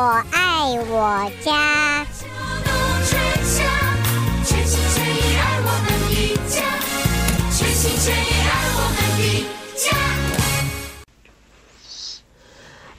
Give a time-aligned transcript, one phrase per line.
[0.00, 2.06] 我爱我家。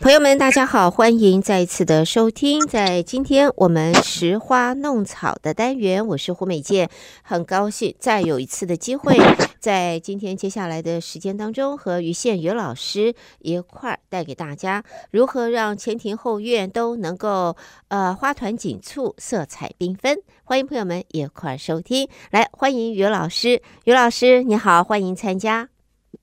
[0.01, 2.65] 朋友们，大家好，欢迎再一次的收听。
[2.65, 6.89] 在今天我们拾花弄草的单元，我是胡美健，
[7.21, 9.15] 很高兴再有一次的机会，
[9.59, 17.55] 在今天接下来的时间当中，和于宪宇老师一块儿带给大家如何让前庭后院都能够
[17.89, 20.17] 呃花团锦簇、色彩缤纷。
[20.43, 25.69] 欢迎朋友们一块儿收听，来欢迎于老师，于老师你好，欢迎参加。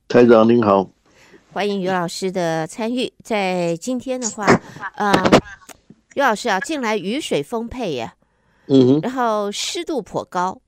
[0.09, 0.91] 台长您好。
[1.51, 3.11] 欢迎于老师的参与。
[3.25, 4.47] 在今天的话，
[4.97, 5.13] 呃，
[6.15, 8.15] 于老师啊，近来雨水丰沛呀，
[8.67, 10.61] 嗯，然后湿度颇高，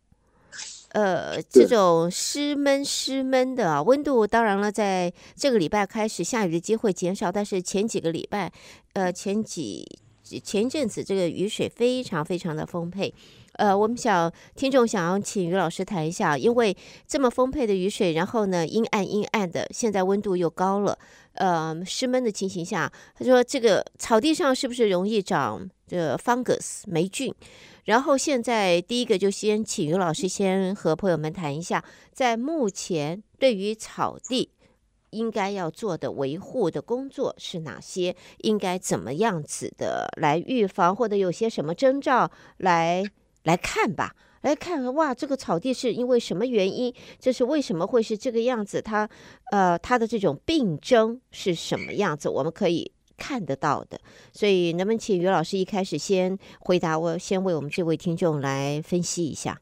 [0.93, 8.51] 呃，这种湿闷湿闷的啊，温度当然了，在这个礼拜开始下雨的机会减少，但是前几个礼拜，
[8.95, 9.87] 呃，前几
[10.43, 13.13] 前一阵子这个雨水非常非常的丰沛。
[13.61, 16.75] 呃，我们想听众想要请于老师谈一下，因为
[17.07, 20.99] 这么丰沛的雨水，然后呢阴暗阴暗的，现在温度又高了，
[21.35, 27.35] 呃，湿闷的情形下，他说这个草地上是不是容易长这 fungus 霉菌？
[27.85, 34.53] 然后现在第一个就先请于老师先和朋友们谈一下，在目前对于草地
[35.11, 38.17] 应该要做的维护的工作是哪些？
[38.39, 43.05] 应该怎么样子的来预防，或者有些什么征兆来？
[43.45, 46.95] 来看吧，来看哇，这个草地是因为什么原因？
[47.19, 48.81] 这是为什么会是这个样子？
[48.83, 49.09] 它
[49.51, 52.29] 呃，它的这种病征是什么样子？
[52.29, 54.01] 我们可以看得到的。
[54.33, 59.61] 所以，能不能请于老师一开始先回答我，先为我们这位听众来分析一下？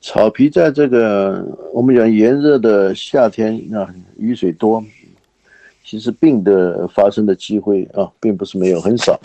[0.00, 4.84] 草皮在这个我们讲炎热的夏天啊，雨水多，
[5.84, 9.18] 其实病的发生的机会啊，并不是没有，很少。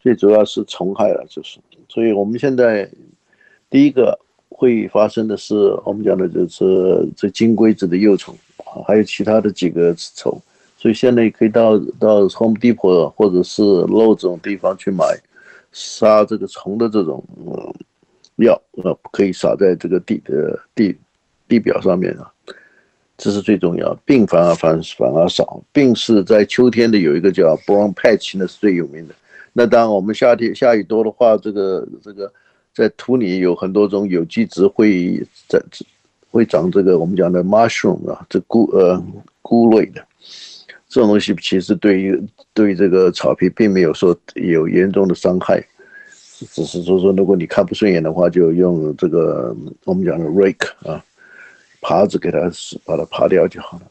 [0.00, 1.58] 最主要是虫害了，就是。
[1.88, 2.88] 所以我们现在
[3.68, 5.54] 第一个会发生的是，
[5.84, 8.34] 我们讲的就是这金龟子的幼虫，
[8.86, 10.40] 还有其他的几个虫。
[10.76, 15.04] 所以现在可以到到 Home Depot 或者是 l o 这种地方去买
[15.72, 17.74] 杀这个虫的这种嗯
[18.36, 20.94] 药，呃，可以撒在这个地的地
[21.48, 22.30] 地表上面啊，
[23.24, 23.94] 这是最重要。
[24.04, 29.14] 病反而反反而少，病是在秋天的有一个叫 Brown Patch，那是最有名的。
[29.54, 32.30] 那当然我们夏天下雨多的话，这个这个
[32.74, 35.58] 在土里有很多种有机质会长，
[36.30, 39.02] 会长这个我们讲的 mushroom 啊，这菇呃
[39.40, 40.04] 菇类的
[40.86, 45.64] 这种东西，其实对于对于这个草皮并没有说有严重的伤害，
[46.52, 51.02] 只是说说如果你看不顺眼的话，就用这个我们讲的 rake 啊，
[51.84, 52.38] 耙子给它
[52.84, 53.82] 把它耙掉就好了。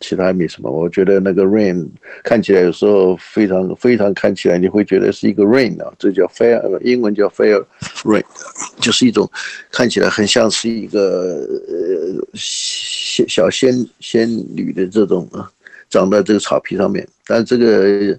[0.00, 1.88] 其他没什么，我觉得那个 rain
[2.22, 7.64] 看起来有时候非常非常看起来你会觉得是一个 rain 啊，这叫 fair，英文叫 fair
[8.04, 8.22] rain，
[8.78, 9.26] 就是一种
[9.72, 15.50] 看起来很像是一个呃小仙仙女的这种啊，
[15.88, 18.18] 长在这个草皮上面，但这个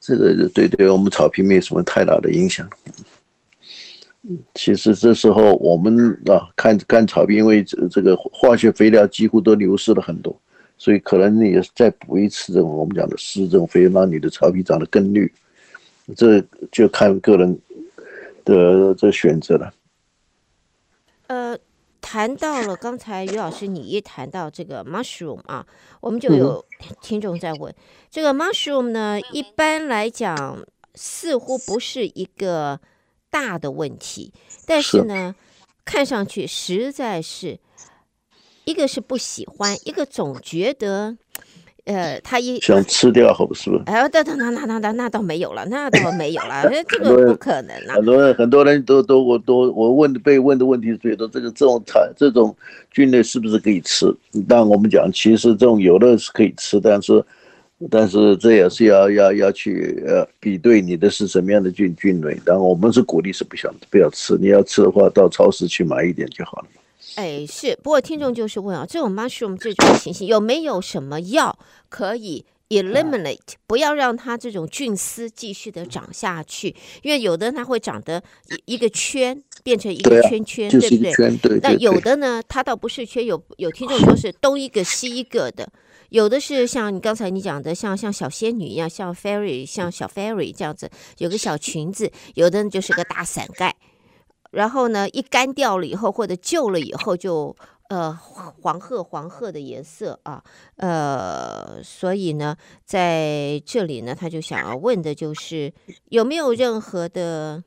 [0.00, 2.66] 这个对对我们草皮没有什么太大的影响。
[4.54, 10.34] 其实这时候我们啊看干草皮，因为这这个化学肥料几乎都流失了很多。
[10.78, 15.32] 所以可能你再补一次这种我们讲的施这种肥，让你的草皮长得更绿，
[16.16, 17.56] 这就看个人
[18.44, 19.72] 的这选择了。
[21.28, 21.56] 呃，
[22.00, 25.64] 谈到了刚才于老师你一谈到这个 mushroom 啊，
[26.00, 26.64] 我们就有
[27.00, 27.76] 听众在问，嗯、
[28.10, 30.58] 这个 mushroom 呢，一般来讲
[30.96, 32.80] 似乎不是一个
[33.32, 34.32] 大的问题，
[34.64, 37.58] 但是呢，是看上去实在是。
[38.64, 41.16] 一个是不喜欢，一个总觉得，
[41.84, 43.82] 呃，他一想吃掉，好不是不是？
[43.86, 47.96] 哎，那那那那那那那倒没有了，那倒没有了， 这个不可能啊！
[47.96, 52.56] 很多人很多人都都我都我问被问的问题是最多，这个这种产这种
[52.92, 54.06] 菌类是不是可以吃？
[54.48, 57.14] 但我们讲，其实这种有的是可以吃，但是
[57.90, 62.38] 但是这也是要要要去呃比对你的是什么样的菌菌类。
[62.44, 66.66] 然后我们是鼓励是不想不要吃，你要吃的话到超市去买一点就好了。
[67.16, 71.58] 哎，是，不过听众就是问啊，这种 mushroom 这种情形有没有什么药
[71.90, 76.74] 可以 eliminate，不要让它这种菌丝继续的长下去？
[77.02, 78.22] 因为有的它会长得
[78.64, 81.12] 一一个圈变成一个圈圈，对，不对？
[81.12, 81.60] 对，对，对。
[81.60, 85.68] 那有的呢，它倒不是圈，有有听众说是东一个西一个的，
[86.12, 93.74] 有的是像你刚才你讲的，像像小仙女一样，像 fairy，像小 fairy 这样子，有个小裙子，有的就是个大伞盖。
[94.50, 97.56] 然后呢，一干掉了以后，或者旧了以后就，就
[97.88, 98.12] 呃
[98.60, 100.44] 黄褐黄褐的颜色啊，
[100.76, 105.72] 呃，所以呢，在这里呢，他就想要问的就是
[106.10, 107.64] 有没有任何的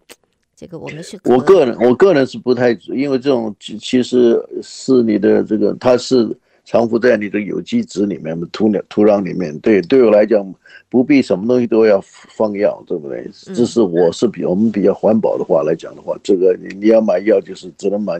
[0.56, 6.40] 这个我们是我个人我个人是不太，因为这种其实是你的这个它是。
[6.66, 9.58] 藏伏在你的有机质里面，土壤土壤里面。
[9.60, 10.44] 对，对我来讲，
[10.90, 13.30] 不必什么东西都要放药，对不对？
[13.54, 18.20] 这是我是比我们比较环保的话来讲的话，这个你你要买药就是只能买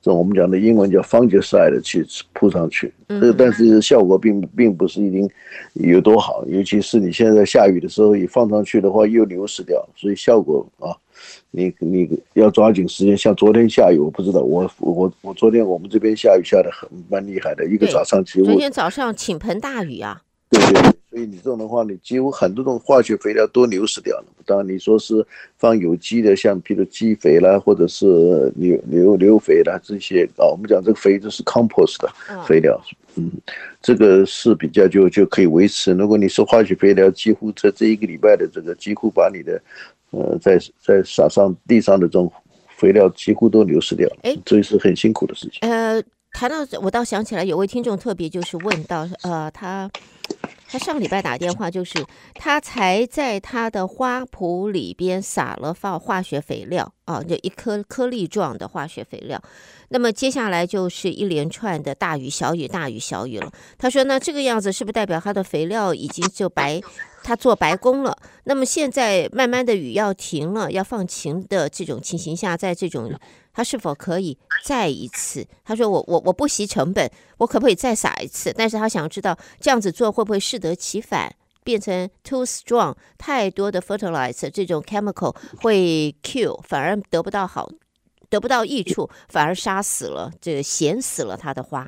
[0.00, 2.92] 这我们讲的英文叫 fungicide 去铺上去。
[3.08, 5.28] 这个但是效果并并不是一定
[5.74, 10.96] 有多好，尤其是你现在下雨的时候，你放上去的话又流失掉，所以效果啊。
[11.50, 18.46] 你你要抓紧时间，像昨天下雨，我不知道，我我我昨天我们这边下雨下的很蛮厉害的，一个早上几乎。
[18.46, 20.20] 昨天早上倾盆大雨啊。
[20.50, 24.24] 对对对，所以你这种的话，你几乎很多种化学肥料都流失掉了。
[24.46, 25.26] 当然你说是
[25.58, 32.12] 放有机的，像比如鸡肥啦，或者是牛牛牛肥啦这些啊，我们讲这个肥就是 compost 的
[32.46, 32.80] 肥料，
[33.16, 33.32] 嗯，
[33.82, 35.92] 这个是比较就就可以维持。
[35.92, 39.60] 如果你是化学肥料，几乎在这一个礼拜的这个几乎把你的。
[40.16, 42.30] 呃，在在撒上地上的这种
[42.76, 45.68] 肥料几乎都流失掉了，哎，这是很辛苦的事情。
[45.68, 46.02] 呃，
[46.32, 49.90] 谈到我倒想起来，有位听众特别就是问到，呃，他
[50.68, 59.40] 他上礼拜打电话，就是他才在他的花圃里边撒了放化学肥料啊，就一颗颗粒状的化学肥料。
[59.94, 63.52] 那么接下来就是一连串的大雨、小雨、大雨、小雨了。
[63.78, 66.80] 他说：“那这个样子是不是代表他的肥料已经就白，
[67.22, 68.18] 他做白工了？
[68.42, 73.08] 那么现在慢慢的雨要停了，要放晴的这种情形下，在这种
[73.52, 75.46] 他是否可以再一次？
[75.64, 77.08] 他说我：我我不惜成本，
[77.38, 78.52] 我可不可以再撒一次？
[78.52, 81.32] 但是他想知道这样子做会不会适得其反，
[81.62, 87.70] 变成 too strong，太多的 fertilizer 这种 chemical 会 kill，反而得不到好。”
[88.28, 91.86] 得不到益处，反而杀死了，这个咸死了他的花。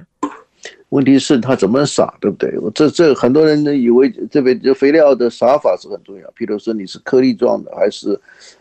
[0.88, 2.59] 问题是他怎么撒，对不对？
[2.59, 6.27] 我这这很多人以为这边这肥料的撒法是很重要。
[6.31, 8.19] 譬如说你是颗粒状的，还是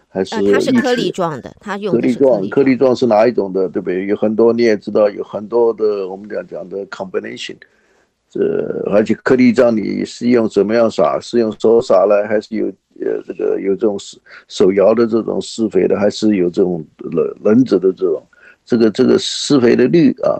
[0.07, 0.35] 还是？
[0.51, 2.49] 它是颗粒状的，它用颗粒状。
[2.49, 4.05] 颗粒状是哪一种的，对不对？
[4.05, 7.55] 有很多你也知道，有很多的我们讲讲的 combination。
[8.29, 8.41] 这
[8.91, 11.19] 而且颗粒状你是用怎么样撒？
[11.19, 12.71] 是用手撒呢，还是有？
[13.01, 18.23] 呃，这个有这种手手摇的这种施肥的，还是有这种轮轮子的这种，
[18.65, 20.39] 这个这个施肥的率啊，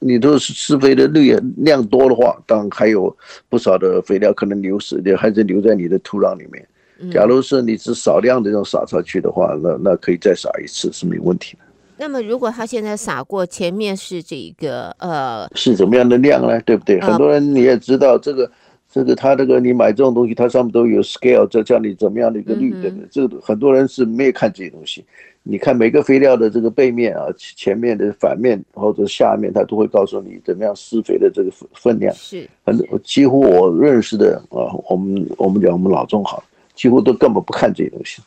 [0.00, 3.16] 你都是施肥的率量多的话，当然还有
[3.48, 6.66] 不少的肥料可能流失的，还是留在你的土壤里面。
[7.12, 11.62] 假如是你只少量的这种撒上去的话，那那可以再撒一次是没问题的。
[11.98, 16.60] 那么如果他现在撒过，前面是这个呃，是怎么样的量呢？
[16.62, 17.00] 对不对？
[17.00, 18.50] 很多人你也知道这个。
[18.90, 23.06] 这个他这个你买这种东西，它上面都有 scale，这叫你怎么样的一个率，对不对？
[23.08, 25.04] 这个很多人是没有看这些东西。
[25.44, 32.12] 你看每个肥料的这个背面啊，前面的反面或者下面，它都会告诉你怎么样施肥的这个分量。
[32.16, 36.42] 是，很几乎我认识的啊，我们我们讲我们老中行，
[36.74, 38.20] 几乎都根本不看这些东西，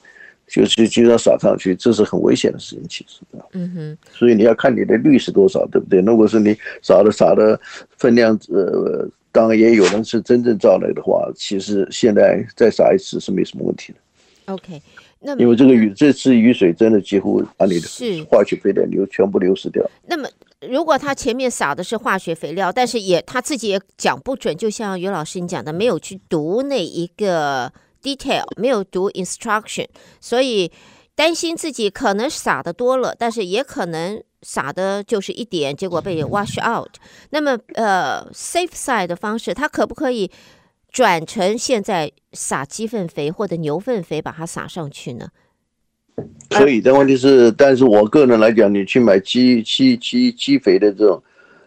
[0.48, 3.19] 就是经常撒上去，这是很危险的事情，其实。
[3.51, 3.98] 嗯哼。
[4.12, 6.00] 所以你要看你的率是多少，对不对？
[6.00, 7.60] 如果是你撒的撒的
[7.98, 9.06] 分量呃。
[9.34, 14.00] 当然也有人是真正造来的话，其实现在再撒一次是没什么问题的。
[14.54, 14.80] OK，
[15.20, 17.88] 那因为这个雨这次雨水真的几乎把你的
[18.30, 19.84] 化学肥料流全部流失掉。
[20.06, 20.30] 那么
[20.70, 27.74] 如果他前面撒的是化学肥料，但是也他自己也讲不准，就像于老师你讲的，没有去读那一个
[28.04, 29.88] detail，没有读 instruction，
[30.22, 30.72] 所以
[31.16, 34.22] 担心自己可能撒的多了，但是也可能。
[34.44, 36.90] 撒的就是一点，结果被 wash out。
[37.32, 40.30] 那么，呃，safe side 的方式，它可不可以
[40.92, 45.30] 转成现在撒鸡粪肥或者牛粪肥，把它撒上去呢？
[46.50, 51.24] 可以，但问题是，但是我个人来讲，你去买鸡鸡鸡鸡肥的这种，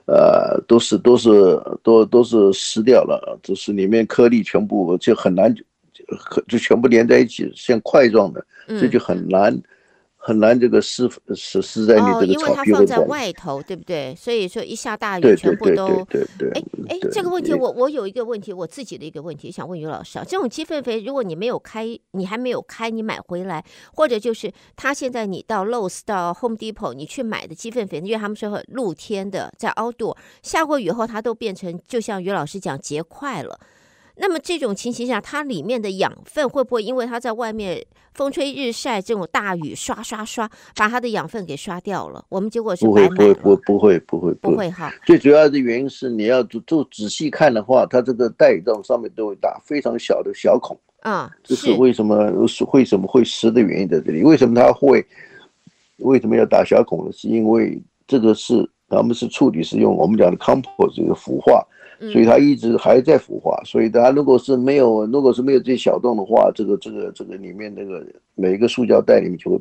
[0.06, 5.64] 呃，都是都是都都是湿掉了，就是里面颗粒全部就很难，就
[6.46, 9.52] 就全部连在一起，像块状的，这就很难。
[9.52, 9.62] 嗯
[10.26, 14.12] 很难这个施施施在你这个草皮，哦，因为它放在外头，对不对？
[14.16, 16.50] 所以说一下大雨，全部都对对。
[16.50, 20.24] 哎哎，这个问题我我有一个问题，我自己的一个问题想问于老师啊。
[20.26, 23.64] 这种鸡粪肥，如果你没有开，你还没有开，你买回来，
[23.94, 33.60] 或者就是他现在你到 Lowe's 到 Home Depot 你去买的鸡粪肥，因为他们说露天的，在 outdoor 下过雨后，它都变成就像于老师讲结块了。
[34.16, 42.24] 那么这种情形下，它里面的养分会不会因为它在外面风吹日晒，这种大雨刷刷刷，把它的养分给刷掉了？
[42.28, 42.84] 我们结果是。
[42.86, 44.92] 不会，不会，不会，不会，不会哈。
[45.04, 51.30] 最主要的原因是你要就就仔细看的话，它这个袋状上面都会打非常小的小孔啊。
[51.44, 52.16] 这是为什么？
[52.72, 54.22] 为什么会湿的原因在这里？
[54.22, 55.04] 为什么它会？
[55.98, 57.12] 为什么要打小孔呢？
[57.12, 61.66] 是因为这个是他们是处理是用我们讲的 compost 这个腐化，
[61.98, 63.60] 所以它一直还在腐化。
[63.64, 69.60] 所以它如果是没有，如果是没有这些小洞的话，这个这个这个里面那个每一个塑胶袋里面就会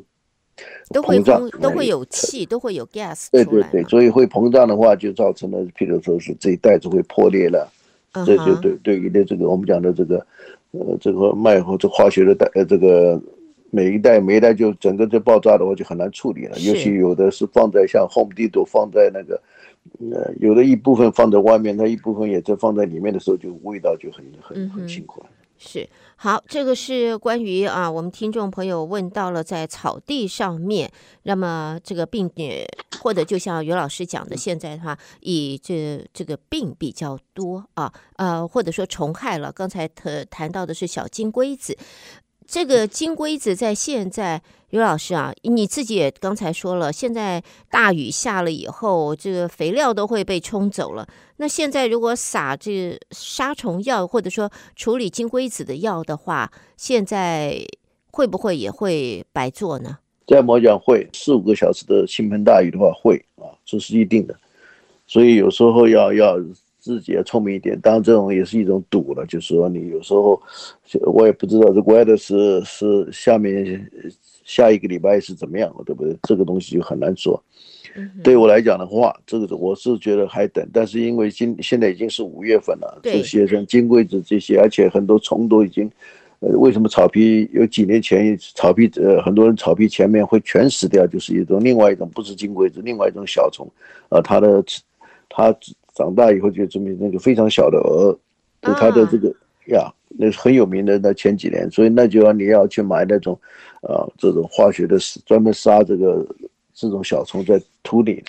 [0.92, 3.28] 都会膨，都会有气，都会有 gas。
[3.30, 7.70] 对对对，所以会膨胀的话，就造成了，譬如说是这一袋子会破裂了。
[8.24, 10.26] 这就对对于的这个我们讲的这个
[10.72, 13.20] 呃这个卖或者化学的袋呃这个。
[13.72, 19.38] 每一代每一代就整个就爆炸的话就很难处理了，尤其有的是放在像 Home Depot 放在那个，
[20.12, 25.24] 呃，有的一部分放在外面，它一部分也在放在里面的时候，就味道就很很很辛苦。
[25.58, 32.68] 是，好，这个是关于啊，我们听众朋友问到了在草地上面，那么这个病也
[33.00, 41.74] 或者就像于老师讲的，现在的话以这这个病比较多啊，呃，或者说虫害了，刚才谈谈到的是小金龟子。
[42.46, 44.40] 这个金龟子在现在，
[44.70, 51.06] 刘老师啊，你自己也刚才说了，现在大雨下了以后，这个肥料都会被冲走了。
[51.36, 57.64] 那现在如果撒这杀虫药，或者说处理金龟子的药的话，现在
[58.10, 59.98] 会不会也会白做呢？
[60.26, 64.36] 在某讲会四五个小时的倾盆大雨的话会啊，这是一定的。
[65.06, 66.36] 所以有时候要要。
[66.78, 69.26] 自己要聪明一点，当然这种也是一种赌了。
[69.26, 70.40] 就是说，你有时候
[71.02, 73.90] 我也不知道这国外的是是下面
[74.46, 76.16] 下一个礼拜是怎么样了，对不对？
[76.22, 77.38] 这个东西就很难说。
[78.22, 80.66] 对我来讲的话，这个我是觉得还等。
[80.72, 85.90] 但是因为今现在已经是五月份了，这些像金龟子这些，而且很多虫都已经，
[86.40, 93.68] 呃，为什么草皮有几年前草皮呃很多人草皮前面会全死掉，就是一种另外一种不是金龟子，另外一种小虫，
[94.08, 94.64] 呃，它的
[95.28, 95.54] 它。
[95.96, 98.12] 长大以后就证明那个非常小的蛾，
[98.60, 99.34] 就它的这个
[99.68, 100.98] 呀，那是很有名的。
[100.98, 103.40] 那前几年，所以那就要你要去买那种，
[103.82, 106.26] 啊，这种化学的专门杀这个
[106.74, 108.22] 这种小虫在土里。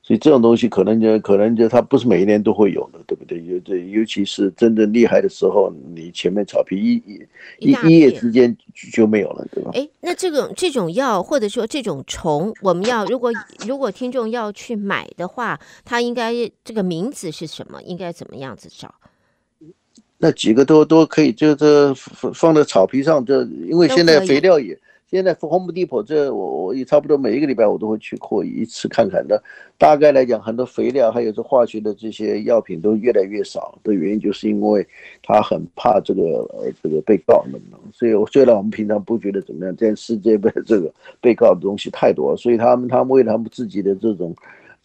[0.00, 3.44] 所以这种东西可能就可能就它不是每一年都会有的，对不对？
[3.44, 8.56] 尤这，尤其是真正厉害的时候，你前面草皮一一一一夜之间
[8.90, 9.70] 就没有了，对吧？
[9.74, 13.30] 哎，那这种这种药或者说这种虫，我们要如果
[13.66, 16.32] 如果听众要去买的话，它应该
[16.64, 17.82] 这个名字是什么？
[17.82, 18.94] 应该怎么样子找？
[20.18, 24.78] 那几个都都可以，就是放放在草皮上，这因为现在肥料也。
[25.10, 29.42] 现在 Home Depot 这我我也差不多每一个礼拜我都会去扩一次看看的。
[29.78, 34.86] 大概来讲，很多肥料还有这化学的这些药品都越来越少的原因，就是因为
[35.22, 36.22] 他很怕这个
[36.52, 37.80] 呃这个被告，能不能？
[37.90, 44.36] 所以虽然我们平常不觉得怎么样，但世界杯这个被告的东西太多，所以他们他们为了他们自己的这种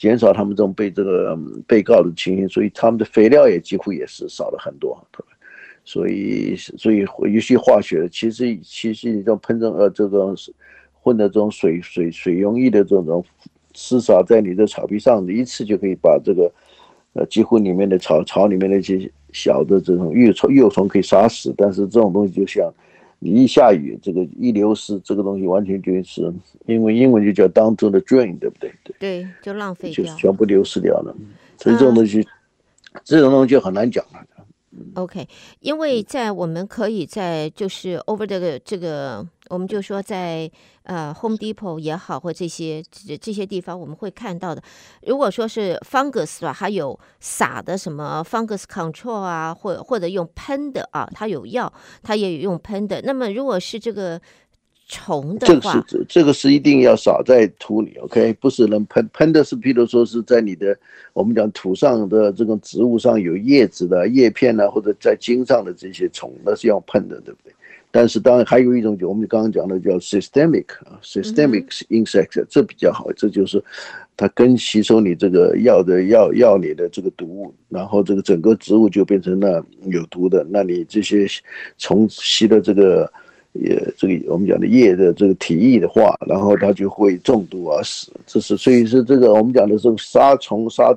[0.04, 1.34] 减少他们这种被这个
[1.66, 5.02] 被告的情形，所以他们的肥料也几乎也是少了很多。
[5.86, 10.36] 所以，所以有些化学，其实其实你这种喷这呃这种
[10.92, 13.24] 混的这种水水水溶液的这种
[13.74, 16.52] 施洒在你的草皮上，一次就可以把这个
[17.14, 21.54] 呃几乎里面的草草里面那些小的这种幼虫幼虫可以杀死。
[21.56, 22.70] 但是这种东西就像
[23.24, 26.34] 你一下雨，这个一流失，这个东西完全就是
[26.66, 28.74] 因为英文就叫 down to the drain，对不对？
[28.84, 31.16] 对，对，就浪费掉，就全部流失掉了。
[31.58, 34.20] 所以这种东西，嗯、这种东西就很难讲了。
[34.96, 35.28] OK，
[35.60, 40.50] 因为在我们可以在就是 over 这个这个，我们就说在
[40.84, 44.62] 呃 Home Depot 也好，或这些这这些地方我们会看到的。
[45.04, 53.02] 如果说是 fungus 吧，还有撒的什么 fungus control 啊，或或者用喷的啊，它有药，它也有用喷的。
[53.04, 54.20] 那么如果是这个。
[54.88, 60.78] 虫的话，这个是这个是一定要撒在土里，OK，不是能喷喷的是，譬如说是在你的
[61.14, 67.54] 我们讲土上的这种植物上有叶子的叶片啊，或者在茎上的这些虫，那是要喷的，对不对？
[67.90, 73.64] 但是当然还有一种，就我们刚刚讲的叫 systemic 啊，systemic insect，这比较好，这就是
[74.18, 81.26] 它根吸收你这个药的药药里的这个毒物，然后这个整个植物就变成了有毒的，那你这些
[81.78, 83.12] 虫吸的这个。
[83.54, 88.12] 也这个我们讲的叶的这个体液的话，然后它就会中毒而死。
[88.26, 90.92] 这是所以是这个我们讲的这种杀虫杀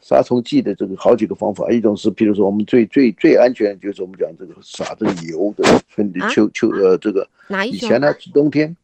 [0.00, 1.68] 杀虫剂的这个好几个方法。
[1.70, 7.26] 一种是，比如说我们最最最安全就是我们讲这个撒这个油的春秋秋呃这个
[7.66, 8.74] 以前呢冬天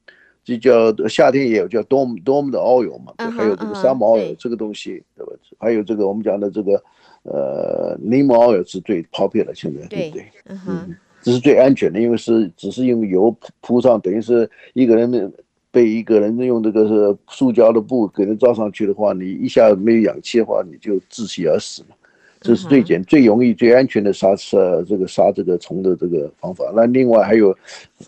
[0.43, 5.33] 就叫夏天也有叫 Dome Dome 的 oil 嘛，还有这个 Summer oil 这个东西对吧？
[5.59, 6.83] 还有这个我们讲的这个
[7.23, 10.27] 呃 Neem oil 是最 popular 的现在对不对？
[10.49, 10.97] 嗯。
[11.23, 15.33] 这是最安全的，因为是只是用油铺上，等于是一个人
[15.71, 21.95] 被一个人用这个是塑胶的布给人罩上去的话，你一下没有氧气的话，你就窒息而死嘛。
[22.43, 24.57] 这是最简、最容易、最安全的杀杀
[24.89, 26.65] 这个杀这个虫的这个方法。
[26.75, 27.55] 那另外还有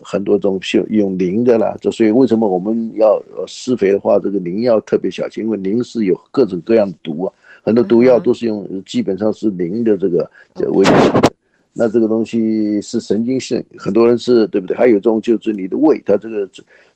[0.01, 10.27] 很多种用磷的啦，这所以为什么我们要施肥的话，这个磷要特别小心，因为磷是有各种各样的毒啊，很多毒药都是用基本上是磷的这个
[10.71, 11.32] 为主的。
[11.73, 14.77] 那这个东西是神经性，很多人是对不对？
[14.77, 16.49] 还有一种就是你的胃，它这个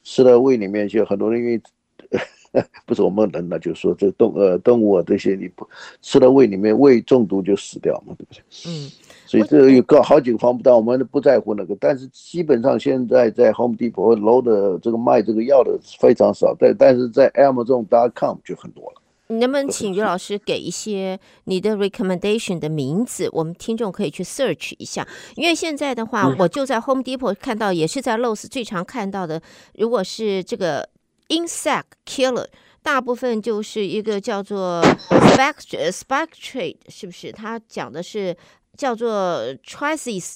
[0.03, 1.61] 吃到胃里面，就很多人因为。
[2.87, 5.67] 不是我们人，那就是说这动呃动物啊这些，你不
[6.01, 8.41] 吃到胃里面，胃中毒就死掉嘛，对不对？
[8.65, 8.89] 嗯，
[9.27, 11.75] 所以这有个好几个方法，但我们不在乎那个。
[11.79, 19.01] 但是基本上现在在 Home Depot 楼的这个卖这个药的非常少，但但是在 Amazon.com 就很多了。
[19.29, 25.07] 你能不能请于老师给一些你的 recommendation 的名字，我们听众可以去 search 一下？
[25.35, 29.41] 因为现在的话，我就在 Home Depot 看到，也是在 Lowe's 最常看到的，
[29.75, 30.89] 如果是这个。
[31.29, 32.47] Insect killer
[32.81, 37.33] 大部分就是一个叫做 spect spectrate，是不是？
[37.33, 38.33] 它讲的是
[38.77, 40.35] 叫做 trices，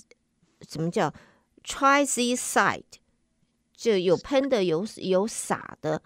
[0.68, 1.14] 怎么叫
[1.66, 2.84] tricide？
[3.74, 6.02] 就有喷的，有有洒的。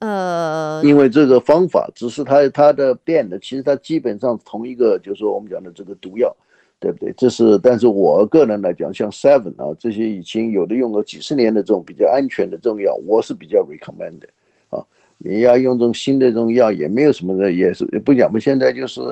[0.00, 6.34] 呃，因为这个方法只是它它的变的，其实它基本上同一个，就是说我们讲的这个毒药，
[6.78, 7.12] 对不对？
[7.16, 14.28] 这是，但是我个人来讲，像 Seven 啊这些已经有的用了几十年的这种比较安全的这种药，我是比较 recommend 的。
[14.70, 14.82] 啊，
[15.18, 18.38] 你要用这种新的这种药，也没有什么的，也是不讲嘛。
[18.38, 19.02] 现在就是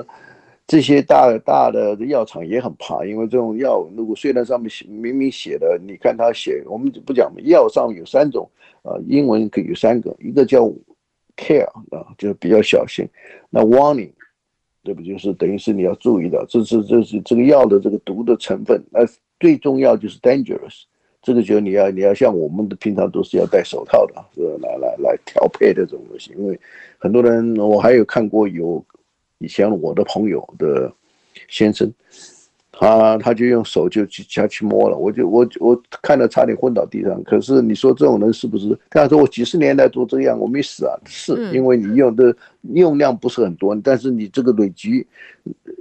[0.68, 8.48] 这些大大的药厂也很怕，因为这种药如果虽然上面写明明写的，你看他写，我们不讲嘛，药上有三种
[8.82, 10.70] 啊，英文可以有三个，一个叫
[11.38, 13.08] care 啊，就是比较小心，
[13.50, 14.12] 那 warning。
[14.84, 15.02] 这不？
[15.02, 18.82] 就是等于是你要注意到，这是这是这个药的这个毒的成分。
[18.90, 19.00] 那
[19.40, 20.84] 最重要就是 dangerous，
[21.20, 26.32] 这个就你要你要像我们的平常都是要戴手套的，是来来来调配的这种东西。
[26.38, 26.58] 因为
[26.96, 28.82] 很多人，我还有看过有
[29.38, 30.92] 以前我的朋友的
[31.48, 31.92] 先生。
[32.80, 37.20] 他他就用手就去下去摸了，我就我我看到差点昏倒地上。
[37.24, 38.78] 可是你说这种人是不是？
[38.88, 40.94] 他说我几十年来都这样，我没死啊。
[41.04, 42.32] 是因为你用的
[42.74, 45.04] 用量不是很多，但是你这个累积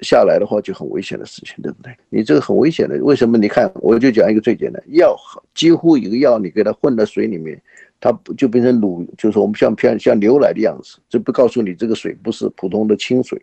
[0.02, 1.96] 下来的话就很危险的事情，对不对？
[2.10, 3.38] 你这个很危险的，为什么？
[3.38, 5.16] 你看，我就讲一个最简单，药
[5.54, 7.62] 几乎一个药你给它混到水里面，
[8.00, 13.42] 它就变成乳，就是我们像偏像牛奶的样子，这不告诉你这个水不是普通的清水。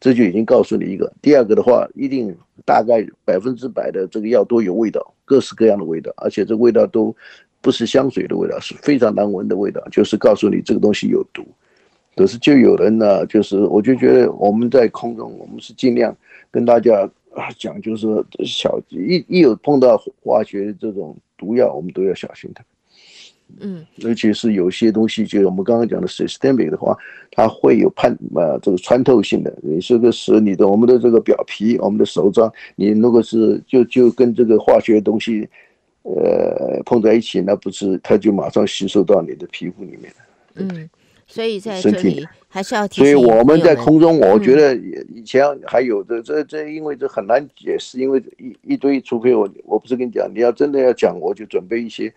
[0.00, 7.14] 这就已经告诉你一个，第二个的话，一定大概百分之百的这个药都有味道，各式各样的味道，而且这味道都
[7.60, 11.46] 不是香水的味道，是非常难闻的味道，就是告诉你这个东西有毒。
[12.16, 16.12] 可是就有人呢，就是我就觉得我们在空中，我们是尽量
[16.50, 17.08] 跟大家
[17.56, 18.08] 讲，就是
[18.44, 22.64] 小一一有碰到化学这种毒药，我们都要小心它。
[23.60, 26.96] 嗯，尤其是有些东西，就我们刚刚讲的 systemic 的话，
[27.30, 29.52] 它会有判呃这个穿透性的。
[29.62, 35.48] 你这个是你的我们的这个表皮，我们的手掌，你如果是就就跟这个化学东西，
[36.02, 40.16] 呃碰在一起，那不是它就马上吸收到你的皮肤里面了。
[40.54, 40.90] 嗯。
[41.32, 43.04] 所以在这里还是要提醒。
[43.04, 44.76] 所以我们在空中，我觉得
[45.14, 52.12] 以前还有的这这，因为这很难解释，因为一一堆，除非我我不是跟你讲，你要真的要讲，我就准备一些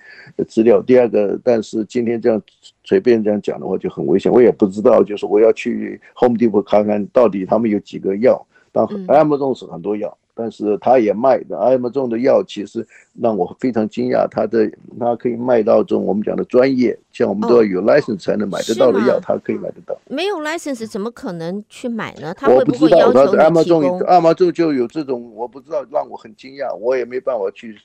[0.50, 0.82] 资料。
[0.82, 2.42] 第二个，但是今天这样
[2.84, 10.18] 随便这样讲的话就很危险，我也不知道，就是我要去 Home Depot 看看到底他们有几个药，但 Amazon 是很多药。
[10.38, 12.86] 但是他也卖的，哎，这种的药其实
[13.22, 14.70] 让我非常惊讶，他的
[15.00, 19.98] 他可以卖到这种我们讲的专业，像我们都要有 license 才能买得到的药，他可以买得到。
[20.10, 22.34] 没有 license 怎么可能去买呢？
[22.34, 23.38] 他会不会要求你提供？
[23.38, 27.78] 他 Amazon Amazon 就有这种，我不知道，让我很惊讶，我也没办法去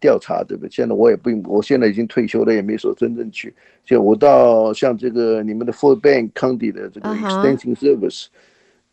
[0.00, 0.70] 调查，对不对？
[0.70, 3.52] 现在我也不，我现在已经退休了，也没说真正去。
[3.84, 8.28] 就我到像这个你们的 Fort Bend County 的这个 Extension Service。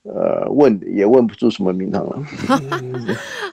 [0.04, 2.24] 呃，问也问不出什么名堂了。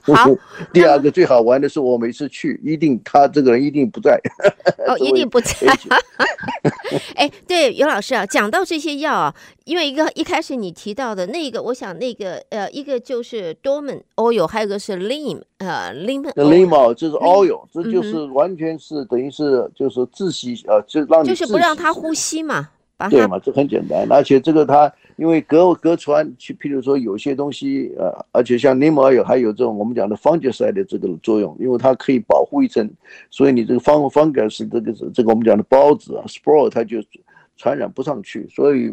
[0.01, 0.31] 好，
[0.73, 4.19] 第二个最好玩的是，我每次去，一定他这个人一定不在。
[4.87, 5.55] 哦， 一定不在。
[7.17, 9.35] 哎，对，尤老师啊，讲到这些药啊，
[9.67, 16.33] 因为一个一开始你提到的那个，我想那个呃，一个就是 Dormant Oil，还有一个是 Lim 呃 Lim。
[16.33, 22.71] Lim 就是 Oil，这就是完全是等于是就是窒息呃，就让你就是不让他呼吸嘛。
[23.09, 32.91] 对嘛，这很简单，而且这个它因为隔隔传，去譬如说有些东西，呃，而且像 Neem Oil 还有这种我们讲的 fungicide 的这个作用，因为它可以保护一层，
[33.31, 36.99] 所以你这个 fung fungus 这个是这个我们讲的孢子啊，spore 它就
[37.57, 38.93] 传染不上去，所以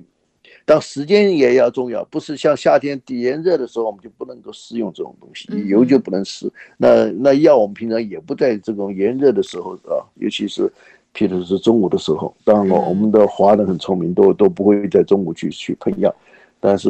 [0.66, 10.72] 当时间也要重要，不是像夏天底炎热的时候我们就不能够施用这种东西，油就不能施，那那药我们平常也不在这种炎热的时候啊，尤其是。
[11.16, 16.14] 譬如是中午的时候，当然我们的华人很聪明，都都不会在中午去去喷药。
[16.60, 16.90] 但是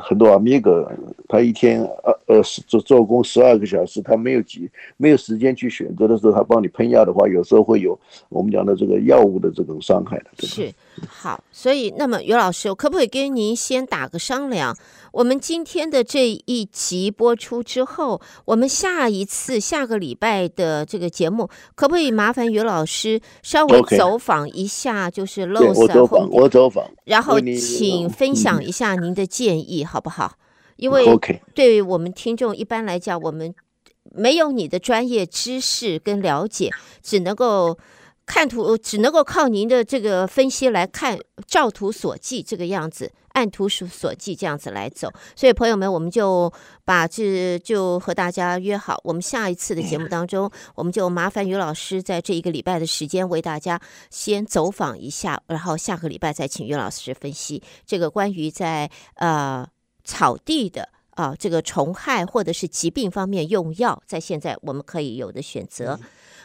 [0.00, 0.90] 很多阿米格
[1.28, 7.98] 他一天二呃做做工十二个小时，他没有几没有时间去选择的时候，他帮你喷药的话，有时候会有
[8.30, 10.24] 我们讲的这个药物的这种伤害的。
[10.38, 10.72] 是，
[11.08, 14.76] 好，所以那么于老师，我可不可以跟您先打个商量？
[15.12, 30.34] 我们今天的这一集播出之后，我们下一次下个礼拜的这个节目，可不可以麻烦于老师稍微走访一下，就是露色，我走访，我走访，然后请分享一下您的建议，好不好？
[30.76, 31.04] 因为
[31.54, 33.54] 对于我们听众一般来讲，我们
[34.14, 36.70] 没有你的专业知识跟了解，
[37.02, 37.78] 只能够
[38.26, 45.12] 看图，只能够靠您的这个分析来看，照图所记这个样子，按图索骥这样子来走。
[45.34, 46.52] 所以朋友们，我们就
[46.84, 53.80] 把这就和大家约好，我们下一次的节目当中，我们就麻烦于老师在这一个礼拜的时间为大家
[54.10, 59.66] 先走访一下，然后下个礼拜再请于老师分析这个关于在呃。
[60.04, 65.96] 草地的啊，这个虫害或者是疾病方面用药，在现在我们可以有的选择。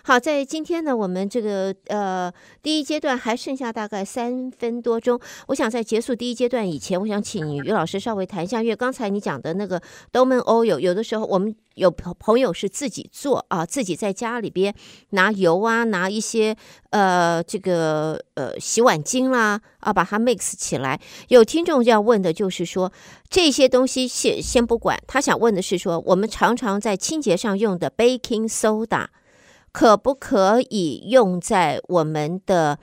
[0.07, 2.31] 好，在今天呢，我们这个呃
[2.63, 5.19] 第一阶段还剩下大概三分多钟。
[5.47, 9.77] 我想在结束第一阶段以前，我想请于老师稍微谈一下，因为刚才你讲的那个
[10.13, 14.73] d o m a n oil，有的时候我们有朋友是自己做啊，自己在家里边
[15.09, 16.55] 拿油啊，拿一些
[16.91, 20.97] 呃这个呃洗碗精啦啊，把它 mix 起来。
[21.27, 22.93] 有听众要问的就是说，
[23.29, 29.07] 这些东西先先不管，他想问的是说，我们常常在清洁上用的 baking soda。
[29.71, 32.79] 可不可以用在我们的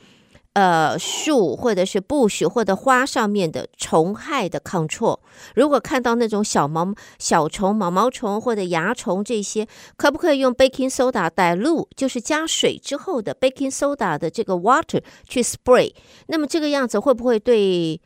[0.53, 5.19] 呃树或者是 bush 或者花上面的虫害的 control？
[5.57, 9.67] 如果看到那种小毛小虫、毛毛虫或者蚜虫这些，
[9.97, 15.93] 可不可以用 baking soda 带露，就是加水之后的 baking soda 的这个 water 去 spray？
[16.29, 18.01] 那么这个样子会不会对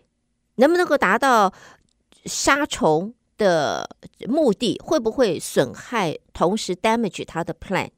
[0.54, 1.52] 能不能够达到
[2.24, 3.90] 杀虫的
[4.26, 4.80] 目的？
[4.82, 7.90] 会不会损害同时 damage 它的 plant？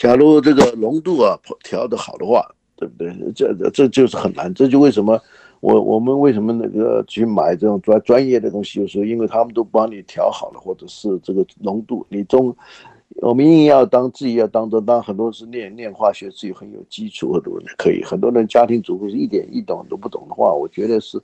[0.00, 2.42] 假如这个浓度啊调得好的话，
[2.74, 3.14] 对不对？
[3.34, 4.52] 这这就是很难。
[4.54, 5.20] 这就为什么
[5.60, 12.06] 我我们为什么那个去买这种专专业的东西，就是因为他们都帮你调好了，或者是这个浓度。
[12.08, 12.56] 你中
[13.16, 18.02] 我们硬要当自己要当着当，很多是念念化学自己很有基础的，可以。
[18.02, 21.20] 很多人家庭主妇是一点一懂都不懂的话，我觉得是。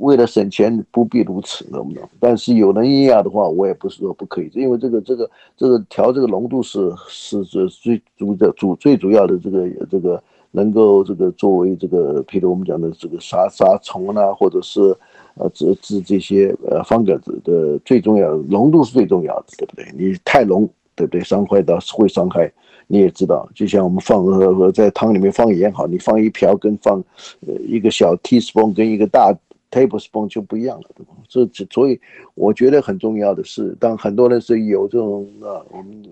[0.00, 2.08] 为了省钱，不必如此，懂不懂？
[2.20, 14.96] 但是有人硬要的话，我也不是说不可以，因为这个这个这个调这个浓度是是这最主的主最主要的这个这个能够这个作为这个，譬如我们讲的这个杀杀虫啊，或者是
[15.34, 19.86] 呃治治这些呃方格子的最重要的浓度是最重要的，对不对？
[19.96, 21.20] 你太浓，对不对？
[21.22, 22.50] 伤害到会伤害，
[22.86, 27.02] 你也知道，就像我们放呃在汤里面放盐好，你放一瓢跟放
[27.46, 29.36] 呃一个小 teaspoon 跟一个大。
[29.70, 31.12] Tablespoon 就不一样了，对吧？
[31.28, 32.00] 这这，所以
[32.34, 36.02] 我觉得很重要的是，当很多人是有这种啊，我们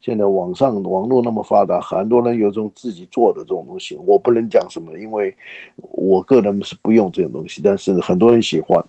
[0.00, 5.34] 现在网上网络那么发达，很多人有这种自己做的这种东西，我不能讲什么，因为
[5.76, 8.84] 我个人是不用这种东西，但是很多人喜欢。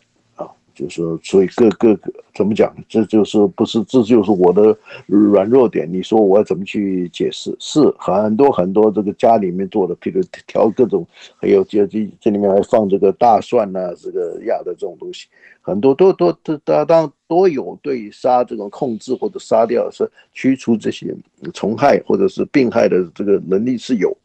[0.74, 2.76] 就是说，所以各各个怎么讲？
[2.90, 5.88] 这就是不是这就是我的软弱点？
[5.92, 7.56] 你说我要怎么去解释？
[7.60, 11.06] 是很多很多这个家里面做的，譬如调各种，
[11.38, 15.28] 还有这这这里面还放这个大蒜呐、这个压的这种东西，
[15.62, 21.16] 很多都都都当当都有对杀这种控制或者杀掉是驱除这些
[21.54, 24.16] 虫害或者是病害的这个能力是有，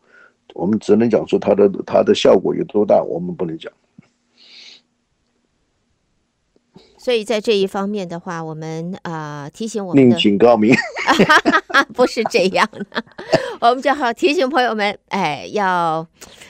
[0.54, 3.70] 我们只能讲说它的它的效果有多大，我们不能讲。
[6.98, 10.74] 所以在这一方面的话，我们啊、呃、提醒我们的，另请高明，
[11.94, 13.04] 不是这样的，
[13.60, 16.06] 我们就好提醒朋友们，哎，要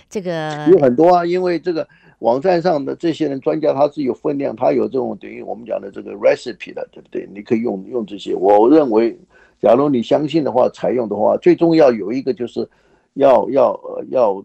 [0.09, 1.87] 这个有很多啊，因为这个
[2.21, 7.29] 网站上的这些人专家，他是有分量，他有这种等于我们讲的这个 recipe 的，对不对？
[7.35, 8.35] 你可以用用这些。
[8.35, 9.17] 我认为，
[9.61, 12.69] 假如你相信的话，采用的话，最重要有一个就是
[13.15, 14.43] 要要呃要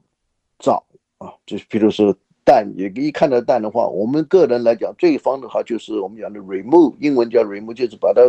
[0.59, 0.83] 找
[1.17, 2.13] 啊，就是比如说。
[2.45, 8.21] 氮也一看到蛋的话，我们个人来讲最方的话就是我们讲的 remove，英文叫 remove，就是把它，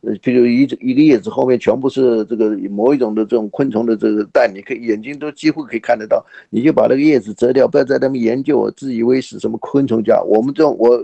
[0.00, 10.20] 呃，譬如一一个叶子后面全部是这个某一种的这种昆虫的这个蛋，你可以眼睛都几乎可以看得到，你就把那个叶子折掉，不要在那边研究我，自以为是什么昆虫家。
[10.22, 10.98] 我们这种我，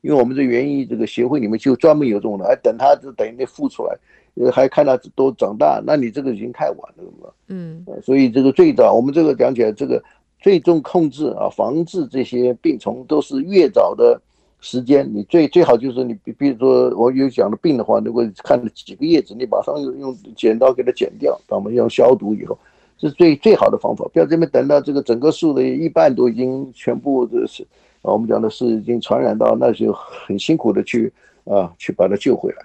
[0.00, 3.98] 因为我们这园艺这个协会里面就专门有这种的，还等它就等于那孵出来，
[4.34, 7.28] 呃，还看它都长大，那你这个已经太晚了嘛。
[7.48, 10.00] 嗯，所以这个最早我们这个讲起来这个。
[10.40, 14.20] 最终控制啊，防治这些病虫都是越早的
[14.60, 22.58] 时间，你最最好就是你比比如说我有讲的病的话，如果看了几个叶子，你马上用用剪刀给它剪掉，咱们用消毒以后，
[22.98, 24.08] 是最最好的方法。
[24.12, 27.62] 不要这边等到这个整个树的一半都已经全部的是
[28.02, 31.12] 啊我们讲的是已经传染到，那就很辛苦的去
[31.44, 32.58] 啊去把它救回来。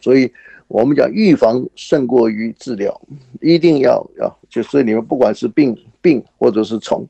[0.00, 0.30] 所以
[0.68, 3.00] 我们讲预防胜过于治疗，
[3.40, 7.04] 一定要要就是你们不管是病病或者是虫，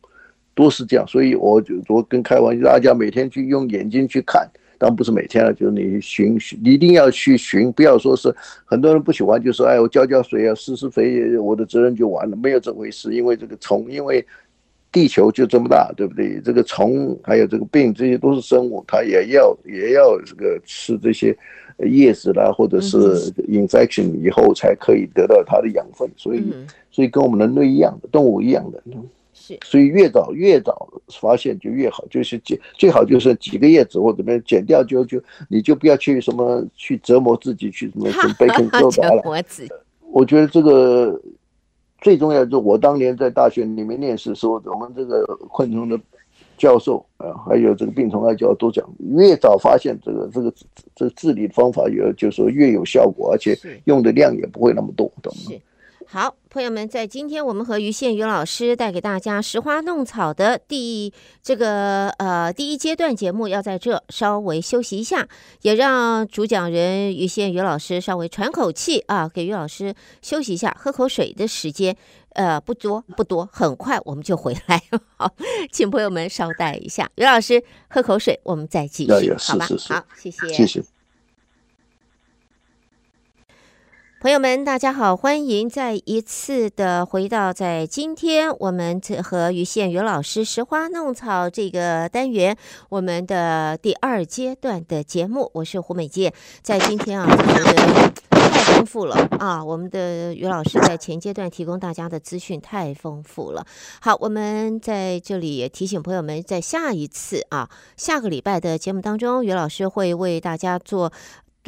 [0.55, 1.07] 都是这样。
[1.07, 4.49] 所以我就我跟开玩笑，大家每天去用眼睛去看。
[4.81, 8.33] 当然不是每天了，就是你巡巡，你一定要去巡，不要说是
[8.65, 13.13] 很多人不喜欢，就说哎，我浇浇水啊，施施肥，我的责任就完了，没有这回事。
[13.13, 14.25] 因为这个虫，因为
[14.93, 16.41] 地球就这么大，对不对？
[16.45, 21.37] 这个虫还有这个病，这些都是生物，它也要也要这个吃这些
[21.87, 26.11] 叶子啦，或者是 infection 以后才可以得到它的养分。
[26.17, 26.53] 所以，
[26.91, 28.83] 所以跟我们人类一样的，动物一样的。
[29.65, 30.87] 所以越早越早
[31.21, 39.23] 发现就越好，就是最最好就是几个叶子或者怎么样剪掉就就你就不要去什么去折磨自己去什么 准备更多的了。
[40.11, 41.19] 我觉得这个
[42.01, 45.99] 最重要就是我当年在大学里面念书时候，我们这个昆虫的
[46.59, 50.53] 教授啊，还有这个病虫害教授都讲，越早发现这个这个
[50.95, 55.53] 这个治理的方法有，就是说越有效果，而且用的量也不会那么多，懂吗？
[56.11, 65.29] 好，朋友们，在今天我们和于宪宇老师带给大家拾花弄草的第这个呃第一阶段节目，要在这稍微休息一下，
[65.61, 71.95] 也让主讲人于宪宇老师稍微喘口气啊，给于老师休息一下，喝口水的时间，
[72.31, 74.83] 呃，不多不多，很快我们就回来。
[75.19, 75.31] 好，
[75.71, 79.69] 请朋友们稍待一下，于老师喝口水，我们再继续，好吧？
[79.91, 80.83] 好，谢谢，谢谢。
[84.21, 92.57] 朋友们，大家好，欢迎再一次的回到在今天我们和于宪于老师拾花弄草这个单元，
[92.89, 96.35] 我们的第二阶段的节目，我是胡美健。
[96.63, 99.65] 在今天啊，我觉得太丰富了啊！
[99.65, 103.65] 我们的于老师在前阶段提供大家的资讯太丰富了。
[104.01, 111.13] 好，我们在这里也提醒朋友们，在下一次啊，下个礼拜的节目当中，于老师会为大家做。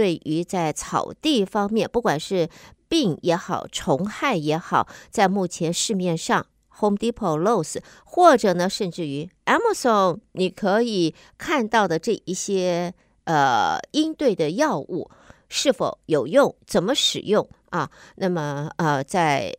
[0.00, 2.48] 对于在草地方面，不管是
[2.88, 6.46] 病也好，虫害也好，在目前市面上
[6.78, 15.10] ，Home Depot、l o w s 或者呢，甚至于 Amazon，你可以看到的这一些呃应对的药物
[15.50, 17.90] 是否有用，怎么使用啊？
[18.16, 19.54] 那么呃，在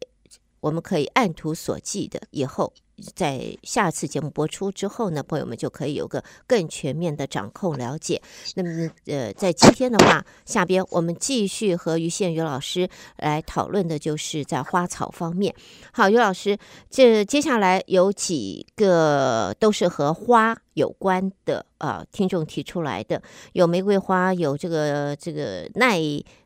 [0.62, 2.74] 我们可以按图索骥的以后。
[3.16, 8.22] 在下次节目播出之后呢，朋友们就可以有个更全面的掌控了解。
[8.56, 12.88] 那么，呃，在今天的话，下边我们继续和于宪宇老师
[13.18, 15.54] 来讨论的，就是在花草方面。
[15.92, 16.58] 好，于老师，
[16.90, 23.22] 这接下来有几个都是和花有关的啊、呃，听众提出来的，
[23.54, 26.00] 有玫瑰花，有这个这个耐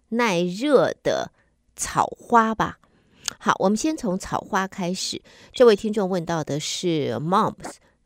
[0.10, 1.32] 耐热的
[1.76, 2.78] 草花吧。
[3.40, 5.22] 好，我们先从草花开始。
[5.54, 7.54] 这位听众问到的是 mums，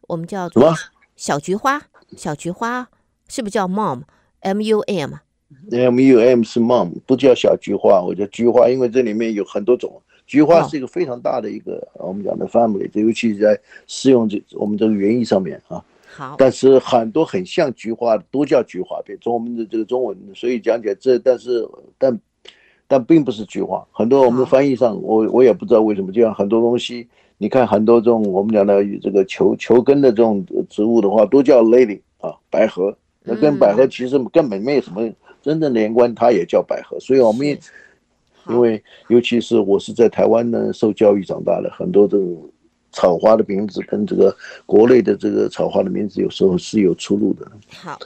[0.07, 0.73] 我们叫做
[1.15, 1.81] 小菊花。
[2.17, 2.87] 小菊花
[3.27, 10.01] 是不是叫 mum？M U M？M U M 是 mom，不叫小菊花，我叫菊花，因为这里面有很多种。
[10.25, 15.83] 菊花是一个非常大的一个、哦、我们讲的 family，尤其是在适用这我们这个园艺上面啊。
[16.15, 22.19] 好，但是很多很像菊花都叫菊花，别中我们的这个中文，所以讲解这，但是但。
[22.89, 32.91] 但并不是菊花，很多我们翻译上，我我也不知道为什么，就像很多东西，你看很多这种我们讲的这个球球根的这种植物的话，都叫 lily 啊，百合，
[33.23, 35.07] 那跟百合其实根本没有什么
[35.39, 36.99] 真正连关，它也叫百合。
[36.99, 37.59] 所以我们也
[38.49, 42.49] 因为尤其是我是在台湾呢受教育长大的，很多这种。
[42.91, 47.49] 草花的名字跟这个国内的这个草花的名字有时候是有出入的。
[47.69, 47.97] 好，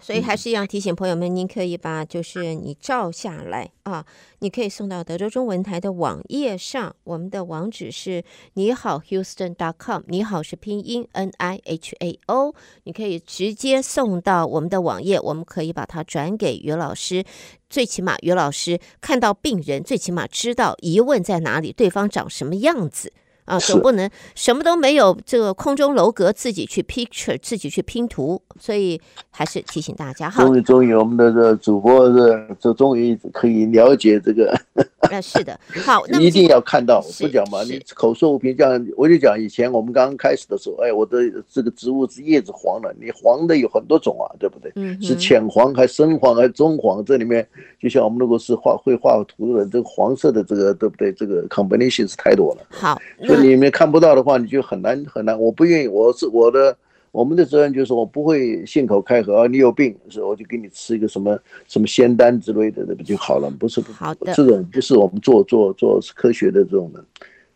[0.00, 4.04] 所以还是要提醒朋友们，您可以把就是你照下来啊，
[4.38, 8.24] 你可以送到德州中文台的网页上，我们的网址是
[8.54, 17.24] 你好 Houston.com，你好是拼音 N I H A O，你可以直接送到我们的网页，我们可以把它转给于老师，
[17.68, 23.12] 最起码于老师看到病人，最起码知道疑问在哪里，对方长什么样子。
[23.50, 30.44] 啊，总不能什么都没有，这个空中楼阁自己去 picture，自己去拼图，所以还是提醒大家哈。
[30.44, 34.56] 终于，终于，我们的这主播这这终于可以了解这个。
[35.10, 41.18] 那，是的，好，那 一定要看到，不讲嘛，你口说无凭，这样我就讲以前我们刚刚开始的时候，哎，我的
[41.50, 44.70] 这个植物是叶子黄了，你黄的有很多种啊，对不对？
[44.76, 47.04] 嗯，是浅黄还深黄还是棕黄？
[47.04, 47.44] 这里面
[47.80, 51.10] 就像我们如果是画会画图的，这个黄色的这个对不对？
[51.12, 52.66] 这个 combination 是太多了。
[52.68, 53.00] 好。
[53.40, 55.38] 里面看不到的话，你就很难很难。
[55.38, 56.76] 我不愿意，我是我的，
[57.10, 59.48] 我们的责任就是我不会信口开河。
[59.48, 63.50] 你有病，是我就给你吃一个什么什么仙丹之类的，那不就好了？
[63.58, 67.04] 不是，好的，这种不是我们做做做科学的这种的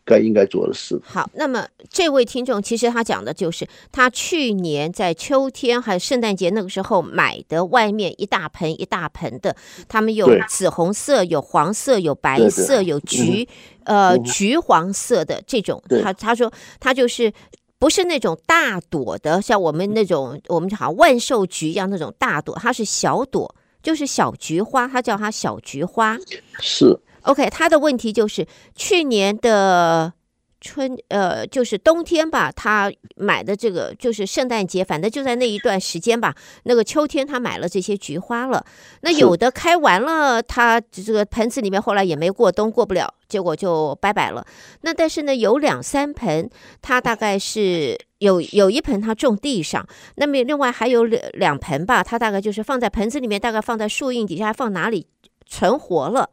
[0.05, 1.01] 该应该做的事。
[1.05, 9.57] 好，那么这位听众其实他讲的就是他去年在秋天还有圣诞节那个时候买的外面一大盆一大盆的，
[9.89, 13.49] 他们有紫红色、有黄色、有白色、有橘，
[13.85, 15.83] 呃，橘黄色的这种。
[16.03, 17.33] 他他说他就是
[17.79, 26.19] 不是那种大朵的，像我们那种我们好像万寿菊一样那种大朵，它是小朵，就是小菊花，他叫它小菊花。
[26.61, 26.99] 是。
[27.25, 30.13] OK，他的问题就是去年的
[30.61, 36.35] 春，呃，就是冬天吧，他买的这个就是圣诞节，反正就在那一段时间吧。
[36.65, 38.65] 那个秋天他买了这些菊花了，
[39.03, 44.47] 那有的开完了，他这个盆子里面后来也没过冬，过不了，结果就拜拜了。
[44.83, 46.49] 那但是呢，有两三盆，
[46.81, 55.07] 他大概是有有一盆他种地上，那么另外还有两两盆吧，他大概就是放在盆子里面，大概放在树荫底下，放哪里
[55.47, 56.31] 存活了。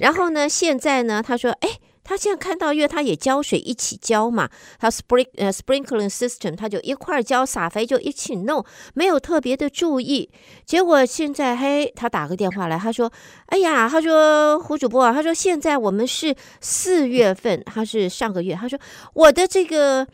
[0.00, 10.30] 然后呢，现在呢，他说，哎，他现在看到，因为他也浇水一起浇嘛，他 spring 呃 sprinkling system，他就一块儿浇撒肥就一起弄，没有特别的注意。
[10.64, 13.12] 结果现在，嘿，他打个电话来，他说，
[13.46, 18.78] 哎呀，他说胡主播，他说现在我们是四月份，他是上个月，他说
[19.12, 20.06] 我的这个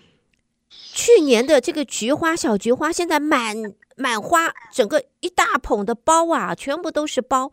[0.68, 3.57] 去年的这个菊花小菊花现在满
[3.96, 7.53] 满花，整个一大捧的苞啊，全部都是苞。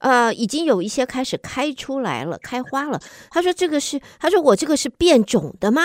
[0.00, 3.00] 呃，已经有一些开始开出来了，开花了。
[3.30, 5.82] 他说：“这个是，他说我这个是变种的吗？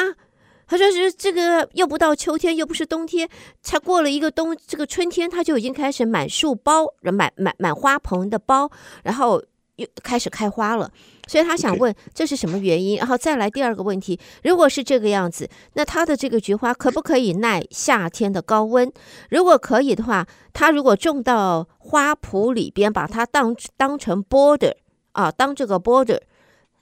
[0.68, 3.30] 他说是这个又不到秋天，又不是冬天，
[3.62, 8.72] 才过了一个冬，这个春天他就已经开始满树包，满满满花盆的包，
[9.04, 9.44] 然后
[9.78, 10.90] 又开始开花了。”
[11.28, 18.92] 所以他想问这是什么原因，然后再来第二个问题，如果是这个样子，那他的这个菊花可不可以耐夏天的高温？
[19.30, 24.74] 如果可以的话，他如果种到花圃里边，把它当当成 border
[25.14, 26.20] 啊，当这个 border。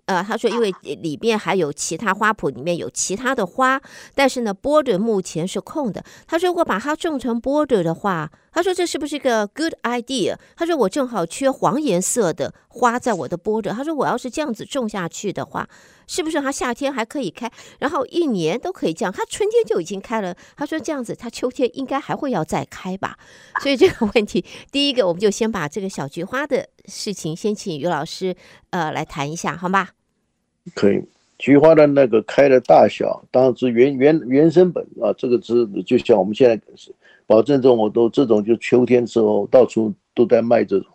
[0.06, 3.82] 呃，他说，因为里面还有其他花圃，里面有其他的花，
[4.14, 6.04] 但是呢，border 目前是空的。
[6.28, 10.38] 他说，如果把它种成 border 的话，他说这是不是个 good idea？
[10.56, 13.72] 他说我正好缺黄颜色的花在我的播着。
[13.72, 15.68] 他说我要是这样子种下去的话，
[16.08, 19.12] 是不是它夏天还可以开，然后一年都可以这样？
[19.12, 20.36] 它春天就已经开了。
[20.56, 23.18] 他说这样子，它秋天应该还会要再开吧？
[23.62, 28.36] 所以这个问题，第一个我们就先把这个小菊花的事情先请于老师
[28.70, 29.90] 呃来谈一下，好吗？
[30.76, 31.04] 可以，
[31.40, 36.56] 菊花的那个开的大小，当然是原原原生本啊，这个是就像我们现在
[37.26, 40.88] 保证这种我都这种就秋天时候到处都在卖这种。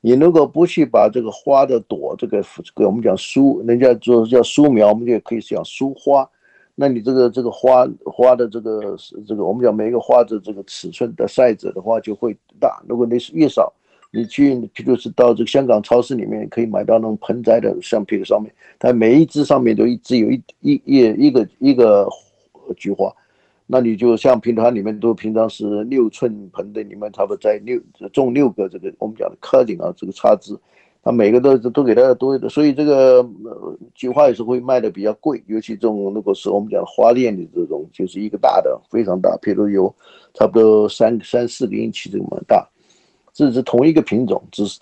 [0.00, 6.28] 你如果不去把这个花的朵，这个这个我们讲疏，人家说叫疏苗，我们也可以讲疏花。
[6.74, 8.96] 那你这个这个花花的这个
[9.26, 12.82] 这个我们讲每一个花的这个尺寸的 size 的话就会大。
[12.88, 13.72] 如果你是越少。
[14.12, 22.08] 你去，譬如是到这个香港超市里面，可以买到那种盆栽的橡皮的上面，它每一只上面都一只有一一一一个一个
[22.76, 23.12] 菊花，
[23.66, 27.80] 那你就像平常里面都平常是六寸盆的里面，差不多在六
[28.12, 30.56] 种六个这个我们讲的 cutting 啊，这个插枝，
[31.02, 33.28] 它每个都都给它多，所以这个
[33.94, 39.92] 菊花也是会卖的比较贵，尤其这种如果是我们讲的花链的这种，就是一个大的非常大，譬如有
[40.32, 42.66] 差不多三三四个英尺这么大。
[43.32, 44.80] 这是同一个品种，只是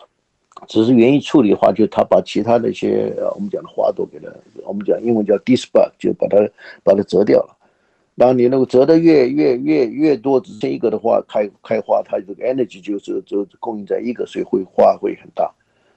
[0.68, 4.28] 只是园艺处理的话，就他把其他的一些我们讲的花朵给它，
[4.64, 6.36] 我们讲英文叫 disbud，就把它
[6.84, 7.53] 把它折掉了。
[8.14, 15.50] 然后你那个折的越越越越多，只剩一个的话，开开花，它这个 energy 就是就供应在一个，所以会花会很大。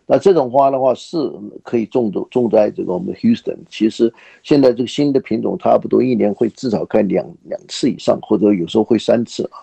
[0.06, 1.18] 那这种花的话是
[1.64, 3.58] 可以种种种在这个我们 Houston。
[3.70, 9.60] 其实现在这个新的品种，差不多一年会至少开两两次以上，或者有时候会三次啊。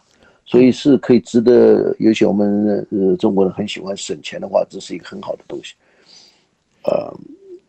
[0.46, 5.74] 所以是可以值得，尤其我们呃中国人很喜欢省钱的话，这是一个很好的东西。
[6.82, 7.10] 呃，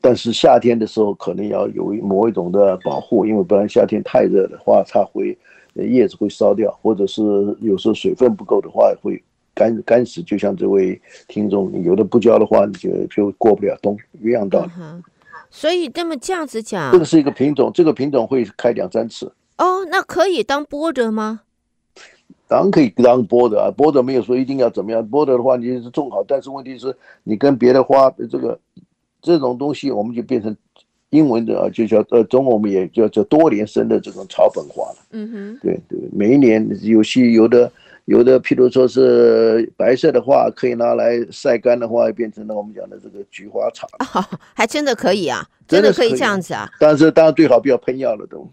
[0.05, 5.35] 但是夏天的时候可能要有某一种的保护，因为不然夏天太热的话，它会
[5.73, 7.23] 叶子会烧掉，或者是
[7.59, 9.19] 有时候水分不够的话会
[9.55, 10.21] 干干死。
[10.21, 14.71] 就像这位听众，有的不浇的话，你就就过不了冬，一样道理。
[15.49, 19.33] 所以这么这样子讲，这个是一个品种，这个品种会开两三次。
[19.57, 21.41] 哦，那可以当 border 吗？
[22.47, 28.59] 当然可以当 border 啊，border 没有说一定要怎么样，border 的话你是种好，但是问题是你跟别的花这个
[29.25, 30.55] 这种东西，我们就变成
[31.09, 34.97] 英文的啊，就叫呃中文我们也叫叫多年生的这种草本花了。
[35.11, 37.71] 嗯哼，对对，每一年有些有的
[38.05, 43.87] 有的，譬如说是白色的话，可以拿来晒干的话，变成了我们讲的这个菊花茶。
[44.13, 44.23] 哦，
[44.53, 46.69] 还真的可以啊， 真的可以这样子啊。
[46.79, 48.47] 但是当然最好不要喷药了都。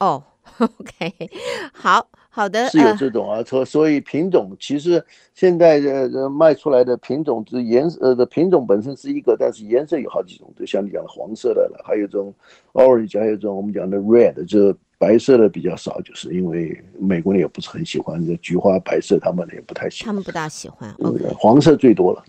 [0.00, 0.22] 哦，
[0.58, 1.30] OK，
[1.72, 2.08] 好。
[2.34, 5.00] 好的，是有这种啊，所所以品种其实
[5.34, 12.34] 现在的卖出来的品种，之颜色的品种本身是一个，但是颜色有好几种，就像你讲的黄色的了，还有这种
[12.72, 21.32] orange，还有这种我们讲的 red，就是白色的比较少，就是因为美国人也不是很喜欢这菊花白色，他们也不太喜欢，他们不大喜欢，okay.
[21.34, 22.24] 黄色最多了。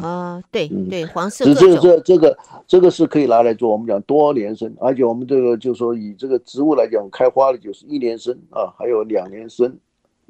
[0.00, 1.44] 啊、嗯，对对，黄色。
[1.44, 9.76] 这这这这个这个是可以拿来做，我们讲多年生，而且我们这个就是说以这个植物来讲，开花的就是一年生啊，还有两年生，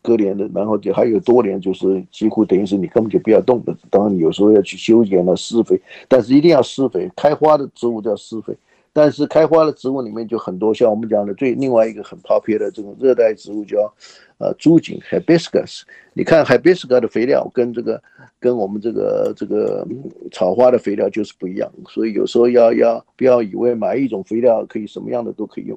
[0.03, 3.75] 隔年的，然后就还有多年，就是几乎等于是你根本就不要动的。
[3.91, 7.11] 当然你有时候要去修剪了施肥，但是一定要施肥。
[7.17, 8.55] 开花的植物都要施肥，
[8.97, 13.93] 但是开花的植物里面就很多，像我们讲的最另外一个很 popular 的这种热带植物叫
[14.39, 15.83] 呃朱槿 hibiscus。
[16.15, 18.03] 你看 hibiscus 的肥料跟这个。
[18.39, 19.85] 跟我们这个这个
[20.31, 25.77] 草花的肥料就是不一样，所以有时候要要不要以为买一种肥料可以什么样的都可以用。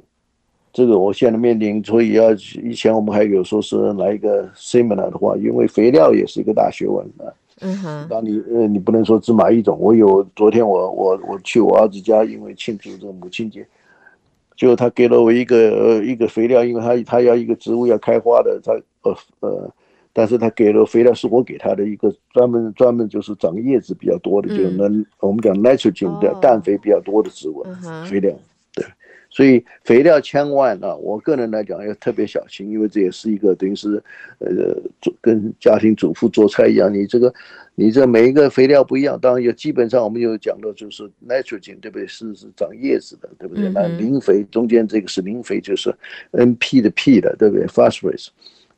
[0.73, 7.31] 这个我现在面临，所以要以前我们还有说是来一个 seminar 的话，因为肥料也是一个大学问啊。
[7.61, 8.07] 嗯哼。
[8.09, 9.77] 当你呃你不能说只买一种。
[9.79, 13.65] 我有昨天我我我去我儿子家，因为庆祝这个母亲节，
[14.55, 19.71] 就他给了我一个呃一个肥料，因为他他要一个植物要开花的，他呃呃。
[20.11, 28.33] 但是他给了肥料，是我给他的一个专门专门就是长叶子比较多的，嗯、就是能我们讲 nitrogen 的氮肥比较多的植物、哦、肥料。
[29.29, 34.01] 对，所以肥料千万啊，我个人来讲要特别小心，因为这也是一个等于是
[34.39, 37.33] 呃做跟家庭主妇做菜一样，你这个
[37.75, 42.07] 你这每一个肥料不一样，当然有基本上我们有讲到就是 nitrogen 对不对？
[42.07, 43.67] 是是长叶子的，对不对？
[43.69, 45.93] 嗯、那磷肥中间这个是磷肥，就是
[46.31, 48.29] NP 的 P 的，对不对？Phosphorus。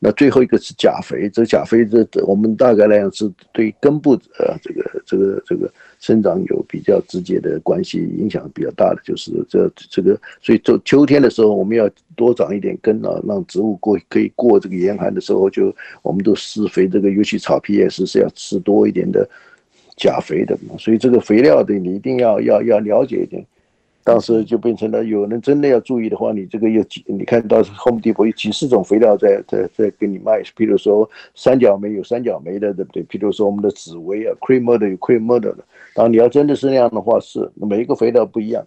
[0.04, 15.72] 那最后一个是钾肥，这钾肥这我们大概来讲是对根部呃这个这个这个生长有比较直接的关系，影响比较大的就是这这个，所以就秋天的时候我们要多长一点根啊，让植物过可以过这个严寒的时候，就
[16.02, 19.24] 我们都施肥这个，尤其草皮也是是要施多一点的
[19.96, 23.46] 钾肥的，所以这个肥料的你一定要要要了解一点。
[24.04, 33.02] 当时就变成了，有人真的要注意的话，你这个有几，你看到 Home Depot 有几十种肥料在在在给你卖，比如说三角梅有三角梅的，对不对？
[33.04, 35.58] 比如说我们的紫薇啊 creamod 有 Cream Murder 的。
[35.94, 38.66] 当你要真的是那样的话，是每一个肥料不一样。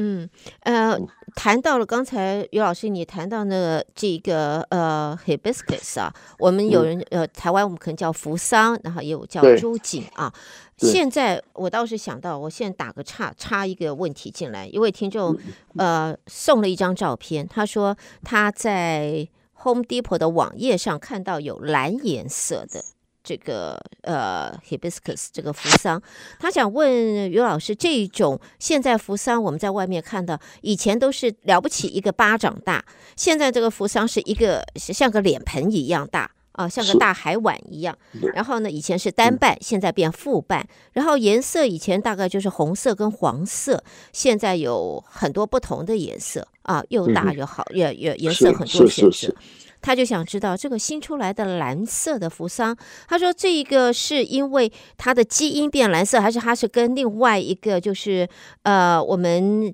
[0.00, 0.30] 嗯，
[0.60, 0.96] 呃，
[1.34, 10.32] 谈到了刚才于老师你谈到那个这个呃 Hibiscus 啊，我们有人呃台湾我们可能叫扶桑，然后也有叫朱槿啊。
[10.76, 14.68] 现在我倒是想到，我现在打个岔，插一个问题进来。
[14.68, 15.36] 一位听众
[15.76, 19.28] 呃送了一张照片，他说他在
[19.64, 22.84] Home Depot 的网页上看到有蓝颜色的。
[23.28, 26.02] 这个呃，hibiscus 这个扶桑，
[26.40, 32.82] 他想问于老师，这种现在扶桑我们在外面看到，以前都是了不起一个巴掌大，
[33.16, 37.94] 现在这个扶桑是一个像个脸盆一样大啊，像个大海碗一样。
[38.32, 40.66] 然后呢，以前是单瓣，现在变复瓣。
[40.94, 49.34] 然后颜色以前大概就是红色跟黄色，现在有很多不同的颜色啊，又大又好，也也颜色很多选择。
[49.80, 52.76] 他就想知道这个新出来的蓝色的扶桑，
[53.06, 58.28] 他说这一个是因为它的基因变蓝色，还是它是跟另外一个就是
[58.62, 59.72] 呃我们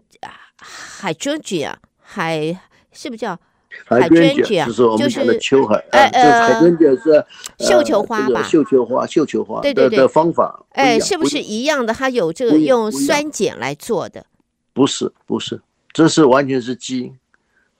[0.56, 2.58] 海珍菊啊海
[2.92, 3.38] 是不是叫
[3.86, 4.66] 海珍菊啊？
[4.96, 7.24] 就是秋海呃呃海珍菊是
[7.58, 8.42] 绣球花吧？
[8.42, 11.92] 绣球花绣球花对对对的方法哎是不是一样的？
[11.92, 14.26] 它有这个用酸碱来做的？
[14.72, 15.60] 不是不是，
[15.92, 17.18] 这是完全是基因，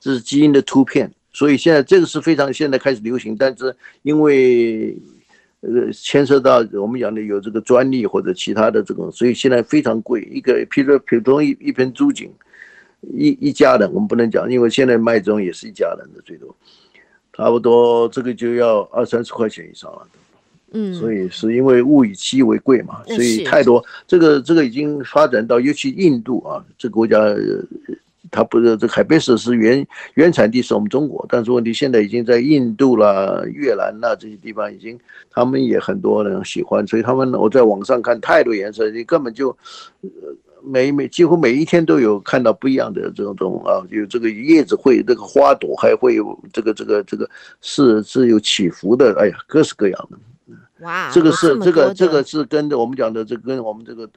[0.00, 1.12] 这是基因的突变。
[1.34, 4.96] 所以现在这个是非常现在开始流行，但是因为
[5.62, 10.22] 呃牵涉到我们讲的有这个专利或者其他的这种，所以现在非常贵。
[10.30, 12.30] 一个譬如普通一一盆朱槿，
[13.12, 16.54] 一一家人我们不能讲，因为现在卖这种也是一家人的最多，
[17.32, 20.06] 差不多这个就要二三十块钱以上了。
[20.70, 27.18] 嗯，所以是因为物以稀为贵嘛，所以太多这个这个已经发展到尤其印度啊这个国家。
[28.34, 34.98] 它不是这海贝斯是原原产地是我们中国，但是问题现在已经在印度啦、越南啦这些地方已经，
[35.30, 39.56] 他们也很多人喜欢，所以他们我在网上看太多颜色，你根本就
[40.64, 47.30] 每每几乎每一天都有看到不一样的这种种啊，有这个叶子会这个花朵还会有这个这个这个
[47.60, 50.18] 是是有起伏的，哎呀，各式各样的。
[50.84, 54.08] 哇，这个是这个这个是跟着我们讲的这跟我们这个。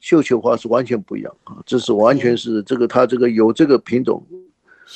[0.00, 4.24] 绣球花是完全不一样啊，这是完全是这个它这个有这个品种，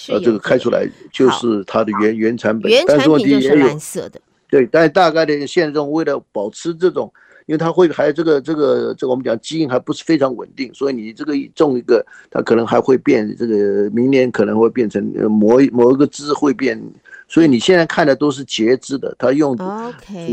[0.09, 4.21] 呃，这个开出来就是它的原原产本，原产品就是蓝色的。
[4.49, 7.13] 对，但大概的现在这种为了保持这种，
[7.47, 16.81] 因为它会还这个这个这个我们讲基因还不是非常稳定，所以你这个种一个，它可能还会变，这个明年可能会变成某某一个枝会变。
[17.33, 19.65] 所以你现在看的都是截肢的，它用土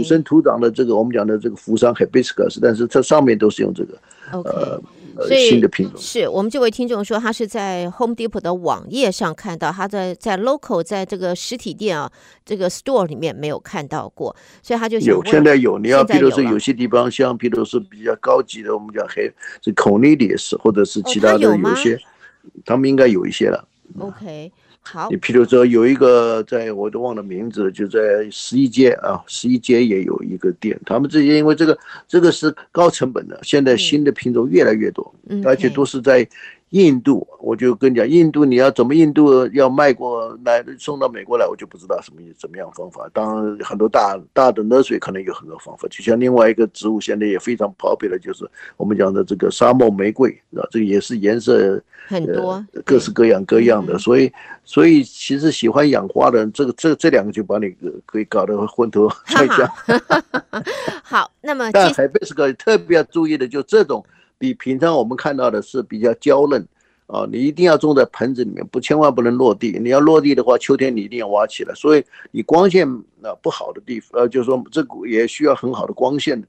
[0.03, 3.97] 生土长的这个我们讲的这个扶桑 hibiscus，但是它上面都是用这个
[4.33, 4.49] OK。
[4.49, 4.81] 呃
[5.27, 12.09] 所以新的品种是我们这位听众说，他是在 Home Depot 的网页上看到，他在在 local 在这个实体店啊，
[12.45, 19.29] 这个 store 里面没有看到过，所以他就有现在有，你要比如说有些地方像，比如说比较高级的，我们讲黑
[19.61, 23.67] 是 Cornelius 或者是其他的有些，哦、他，他们应该有一些了。
[23.99, 24.49] OK。
[24.81, 27.99] 好，你譬如说有一个在我都忘了名字，就在
[28.31, 30.79] 十一街啊，十一街也有一个店。
[30.85, 31.77] 他们这些因为这个
[32.07, 36.27] 这个是高成本的，现在新的品种越来越多，嗯、而且都是在
[36.69, 37.27] 印度。
[37.31, 43.09] 嗯、我就跟你讲，印度你要怎么印度要卖过来送到美国来，我就不知道什么怎么样方法。
[43.13, 51.81] 当然很多大大的 nursery 可能有很多方法，就像另外一个植物现在也非常 popular 的，就是我们讲的这个沙漠玫瑰，啊，这个也是颜色。
[52.07, 57.71] 很多、呃、各式各样各样的，所以所以其实喜欢养花的人，这个这这两个就把你
[58.07, 59.69] 可以搞得昏头转向。
[61.05, 64.03] 好，那么但海贝斯克特别要注意的，就这种
[64.39, 66.65] 比平常我们看到的是比较娇嫩
[67.05, 69.77] 啊，你一定要种在盆子里面，不千万不能落地。
[69.79, 71.73] 你要落地的话，秋天你一定要挖起来。
[71.75, 72.87] 所以你光线
[73.21, 76.47] 啊不好的地方，呃，就是说这个也需要很好的光线的。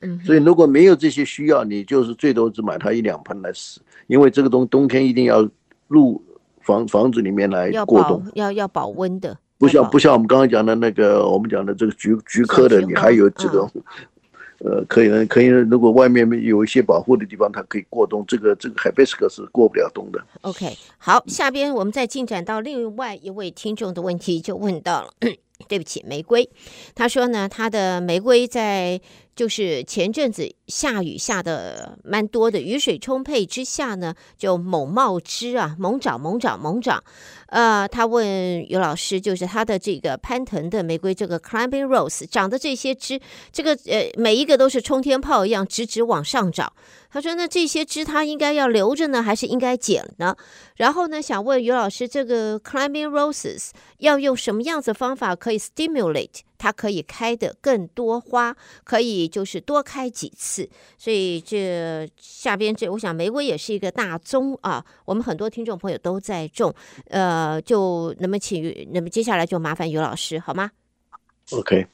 [0.00, 3.80] 嗯，所以如果没有这些需要，你就是最多只买它一两盆来使。
[4.06, 5.48] 因为这个东冬天一定要
[5.88, 6.22] 入
[6.60, 13.66] 房房子里面来过冬，要要保温的，不像不像我们刚刚讲的那个，我们讲的这个菊菊科的，你还有这个，
[14.58, 15.46] 呃，可以呢，可以。
[15.46, 18.24] 如果外面有一些保护的地方，它可以过冬。
[18.26, 20.24] 这个这个海贝斯克是过不了冬的。
[20.42, 25.10] OK，好，下边我们再进展到另外一位听众的问题，就问到了，
[25.68, 26.48] 对不起，玫瑰，
[26.94, 29.00] 他说呢，他的玫瑰在。
[29.34, 37.02] 就是前阵子下雨下的蛮多的，雨水充沛之下呢，就猛冒枝啊，猛长猛长猛长。
[37.48, 43.20] 呃，他问尤老师，就是他的这个攀藤的玫瑰，这个 climbing rose 长的这些枝，
[43.52, 46.72] 这个呃每一个都是冲天炮一样直直往上长。
[47.10, 50.34] 他说：“那这些枝他应该要留着呢，还是应该剪呢？”
[50.74, 56.40] 然后呢，想问尤老师，这个 climbing roses 要用什么样子方法可以 stimulate？
[56.64, 60.66] 它可以开得更多花，可以就是多开几次。
[60.96, 64.82] 所以这下边这，我想玫瑰也是一个大宗啊。
[65.04, 66.74] 我们很多听众朋友都在种，
[67.10, 70.70] 呃，就那么请，那么接下来就麻烦于老师好吗
[71.50, 71.86] ？OK，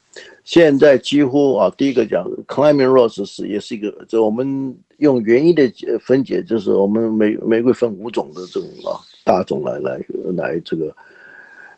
[0.44, 5.68] 现在几乎啊，第一个讲 Climbing Roses 也是一个，就我们用园艺的
[6.00, 10.00] 分解，就是我们玫玫瑰分五种的这种啊大种来来
[10.36, 10.94] 来这个。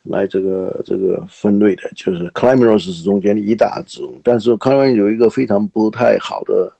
[0.05, 6.73] 来这个这个分类的，就是 Climiros 是中间的一大种，但是 Climbing 有一个非常不太好的，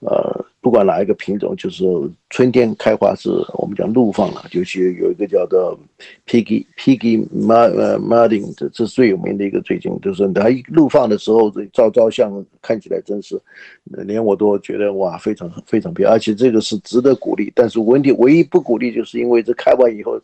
[0.00, 1.84] 呃，不管哪一个品种，就是
[2.28, 5.78] 春天开花是我们讲怒放了，就是有一个叫做
[6.26, 13.40] Piggy Piggy Ma 呃，Madding，这这是最有名的一个，最近就是它一怒放的时候，这照照相看起来真是，
[13.84, 20.20] 连我都觉得哇，非常非常漂亮，而且这个是值得鼓励，但是问题唯一不鼓励，就是因为这开完以后。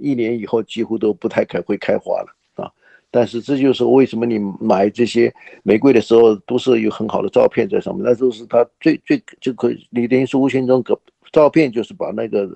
[0.00, 2.70] 一年以后几乎都不太开会开花了啊！
[3.10, 10.98] 但是这就是为什么你买这些玫瑰的时候都是有很好的照片在上面，那都是它最最就可以，你等于是无形中个
[11.32, 12.46] 照片就是把那个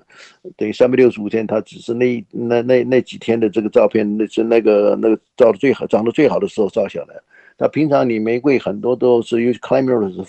[0.55, 7.15] 等于三百六十五天，它只是那那那那几天的这个照片，那是那个那个照的最好长得最好的时候照下来。
[7.57, 10.23] 那平常你玫瑰很多都是有 climbers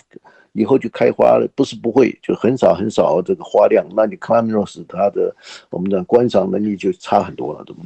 [0.59, 3.87] 以后就开花了，不是不会，就很少很少这个花量。
[3.97, 5.35] 那你 c l a m r o s 它的
[5.71, 7.83] 我们的观赏能力就差很多了，对不？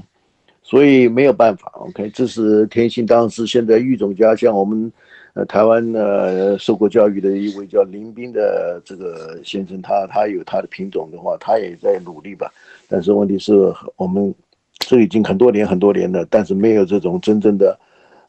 [0.62, 1.70] 所以没有办法。
[1.74, 4.90] OK，这是天性，当时现在育种家，像我们
[5.34, 12.50] 呃台湾呃受过教育的一位叫林斌的这个先生，他他有他的品种的话，他也在努力吧。
[12.88, 13.52] 但是问题是
[13.96, 14.34] 我们
[14.78, 17.78] 这已经很多年很多年了，但是没有这种真正的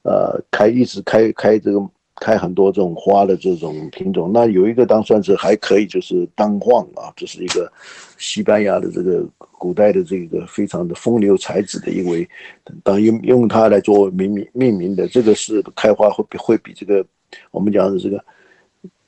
[0.03, 1.79] 呃开一直开开这个。
[2.17, 7.71] 开很多这种花的这种品种，那有一个当算是还可以，就是当晃啊，这是一个
[8.17, 9.25] 西班牙的这个
[9.57, 12.27] 古代的这个非常的风流才子的一位，
[12.83, 17.05] 当用用它来做命名命名的，这个是开花会比会比这个
[17.51, 18.23] 我们讲的这个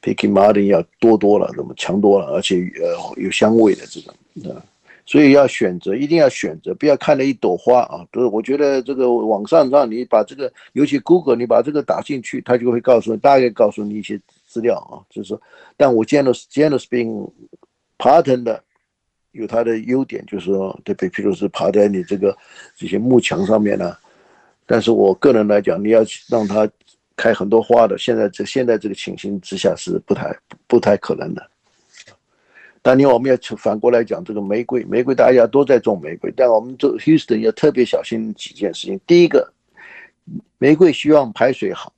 [0.01, 4.61] p i c k y Martin 要多多了，那么强多了，而且呃有香味的这个啊。
[5.05, 8.03] 所以要选择，一定要选择，不要看了一朵花啊！
[8.11, 14.97] 就是我觉得这个网上让你把这个，尤其 Google，你把这个打进去，它就会告诉你，大概告诉你一些资料啊。
[15.09, 15.39] 就是说，
[15.77, 17.29] 但我见到见到 Spring
[17.99, 18.63] Pattern 的
[19.31, 22.35] 有它的优点，就是说，对比，如是爬在你这个
[22.75, 23.95] 这些幕墙上面呢、
[24.65, 26.67] 但是我个人来讲，你要让它
[27.15, 30.35] 开很多花的，现在这现在这个情形之下是不太
[30.65, 31.51] 不太可能的。
[32.85, 38.99] 当年我们要反过来讲这个玫瑰，玫瑰大家都在种玫瑰，但我们做 Houston 要特别小心几件事情。
[39.07, 39.51] 第一个，
[40.59, 41.91] 玫瑰希望排水好。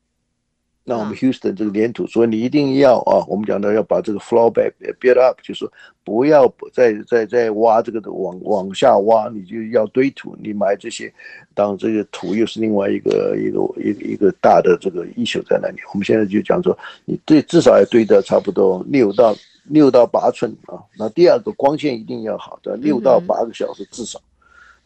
[0.85, 4.71] 那我们 Houston 这个粘土，所以你一定要啊，我们讲到要把这个 floor bed
[5.01, 5.73] build up，就是说
[6.05, 11.13] 不要再再再挖这个往往下挖，你就要堆土，你埋这些，
[11.53, 15.79] 当这个土又是另外一个一个一个一个大的这个 issue 在那里。
[15.91, 19.35] 我们现在就讲说，你对至少要堆到差不多六到
[19.69, 20.79] 六到八寸啊。
[20.97, 24.19] 那第二个光线一定要好的，六到八个小时至少。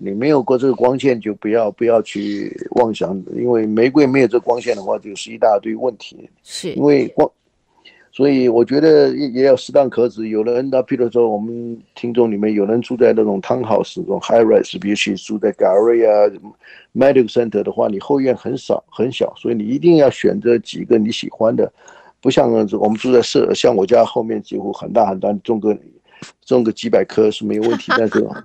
[0.04, 6.28] 你没有过这个光线，就不要不要去妄想，因为玫瑰没有这光线的话，就是一大堆问题。
[6.42, 7.30] 是，因为光，
[8.12, 10.30] 所以我觉得也也要适当克制。
[10.30, 16.34] 有的人，他譬如说，我们听众里面有人住在那种 townhouse 这种 high rise，比如去住在 Gallery 啊
[16.96, 21.72] Medical Center 的话，你后院很少很小，所以你一定要选择几个你喜欢的，
[22.22, 25.78] 不像我们住在社，像我家后面几乎很大很大，种个
[26.46, 28.26] 种个几百棵是没有问题，但是。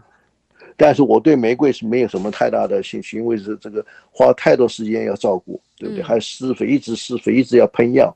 [0.79, 6.05] 但是我对玫瑰是没有什么太大的兴趣，因为是这个花太多时间要照顾，对不对？
[6.05, 8.15] 还施肥，一直施肥，一直要喷药，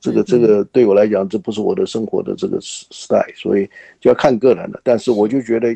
[0.00, 4.80] 这个这个对我来讲，这不是我的生活的这个 style，所以就要看个人的。
[4.82, 5.68] 但是我就觉得，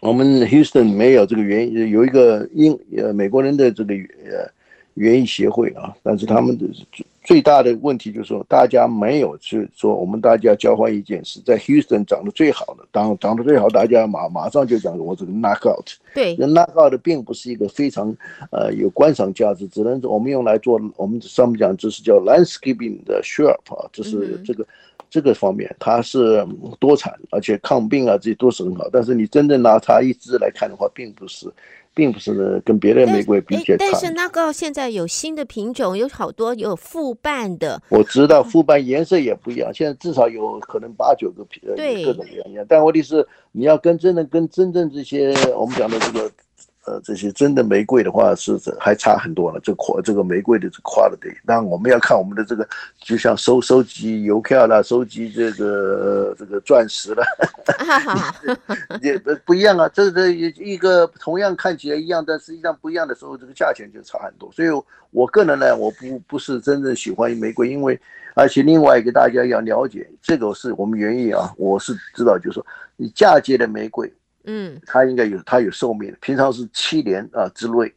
[0.00, 4.50] 我们 Houston 没有这个原因，有一个英呃美国人的这个呃
[4.94, 6.64] 园艺协会啊，但是他们的。
[7.28, 15.96] 最大的问题就是说，大家没有去说，我们大家交换意见是在 Houston 长得最好的，当长得最好，大家马马上就讲我这个 knockout。
[16.14, 18.16] 对那，knockout 并不是一个非常
[18.50, 24.66] 呃有观赏价值，只能我们用来做我们上面讲这是叫 landscaping 的 shrub 啊，这是这个、嗯、
[25.10, 26.42] 这个方面它是
[26.80, 31.46] 多产，而且抗病啊这些都是很好，但是你真正拿它一支来看的话，并不是。
[31.98, 37.82] 并不是，跟别的玫瑰比起来，但是 knockout 现在有新的品种，有好多有复瓣的。
[37.88, 42.64] 我知道复瓣颜色也不一样，现在至少有可能八九个品，对，各种各样。
[42.68, 46.30] 但问题是，你要跟真的跟真正这些我们讲的这个。
[46.88, 49.60] 呃，这些真的玫瑰的话是还差很多了。
[49.60, 52.66] 这夸这个玫瑰的这 quality，当然我们要看我们的这个，
[52.98, 57.22] 就像收收集邮票啦，收集这个这个钻石了，
[59.02, 59.86] 也不不一样啊。
[59.90, 64.50] 这这一个同样看起来一样，但实际上不一样的时候，这个价钱就差很多。
[64.50, 64.68] 所以
[65.10, 68.00] 我个人呢，我不不是真正喜欢玫瑰，因为
[68.34, 72.66] 而且另外一个大家要了解，这个是我们园艺啊，我是知道，就是说
[72.96, 74.10] 你嫁接的玫瑰。
[74.44, 77.92] 嗯，它应该有，它有寿命，平常是七年啊之内。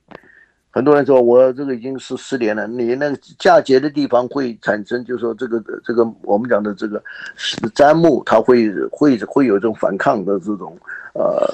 [0.73, 7.03] 很多人说我这个已经是十年了，你那个嫁接的地方会产生，就是说这个这个我们讲的这个
[7.75, 10.77] 砧木，它会会会有这种反抗的这种
[11.13, 11.53] 呃，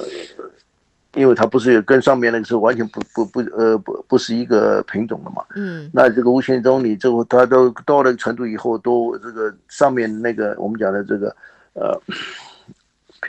[1.16, 5.44] 因为它不是跟上面那个是完全不不不呃不不是一个品种的嘛。
[5.56, 11.36] 嗯，那这个无形中你最后它都到了程度以后，都这个上面那个我们讲的这个
[11.74, 12.00] 呃。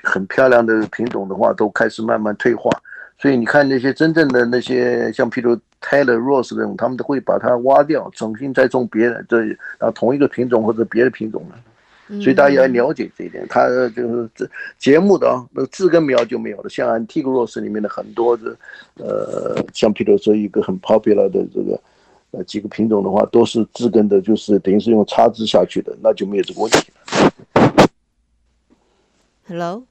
[0.03, 2.71] 很漂亮的品种的话，都开始慢慢退化，
[3.19, 9.39] 所以你看那些真正的那些，像譬如 Taylor Rose 那种，他们都会把它挖掉，重新再种别的，这
[9.79, 11.59] 啊同一个品种或者别的品种了。
[12.23, 16.69] 所以大家要了解这一点，它就是这节目的啊，那个字根苗就没有了。
[16.71, 18.57] 像 Antique Rose 里面的很多的，
[18.95, 21.79] 呃，像譬如说一个很 popular 的这个
[22.31, 27.58] 呃几个品种的话，都是自根的，就是等于是用插枝下去的，那就没有这个问题了。
[29.49, 29.83] Hello，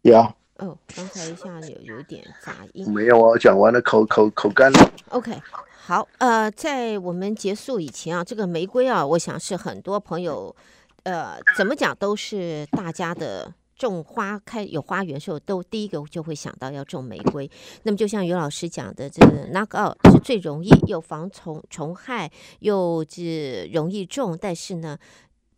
[0.00, 0.16] 有，
[0.56, 2.90] 哦，刚才一下有有点杂音。
[2.90, 4.90] 没有啊，讲完了，口口口干了。
[5.10, 5.38] OK，
[5.70, 10.56] 好，呃，在我们结束以前啊，这个玫瑰啊，我想是很多朋友，
[11.02, 17.50] 呃，怎么讲都是大家的种花开有花园的时候，都第一个就会想到要种玫瑰。
[17.82, 24.96] 那么就像于老师讲的，这个 knockout 是最容易又防虫虫害，又是容易种，但是呢，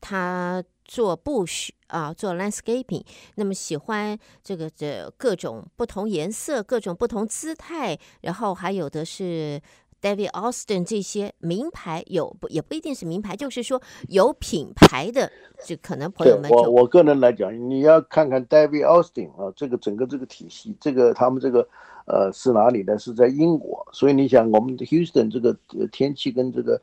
[0.00, 3.04] 它做 bush 啊，做 landscaping，
[3.36, 9.62] 那么喜欢这个这各种不同颜色、各种不同姿态，然后还有的是
[10.02, 15.30] David Austin 这些名牌，有不也不一定是名牌，就是说有品牌的，
[15.64, 21.60] 就可能朋友们就我我个人来讲，你要看看 David Austin 啊，这个整个这个体系，这个他们这个
[22.06, 22.98] 呃是哪里呢？
[22.98, 25.56] 是在英国，所以你想我们的 Houston 这个
[25.92, 26.82] 天气跟这个。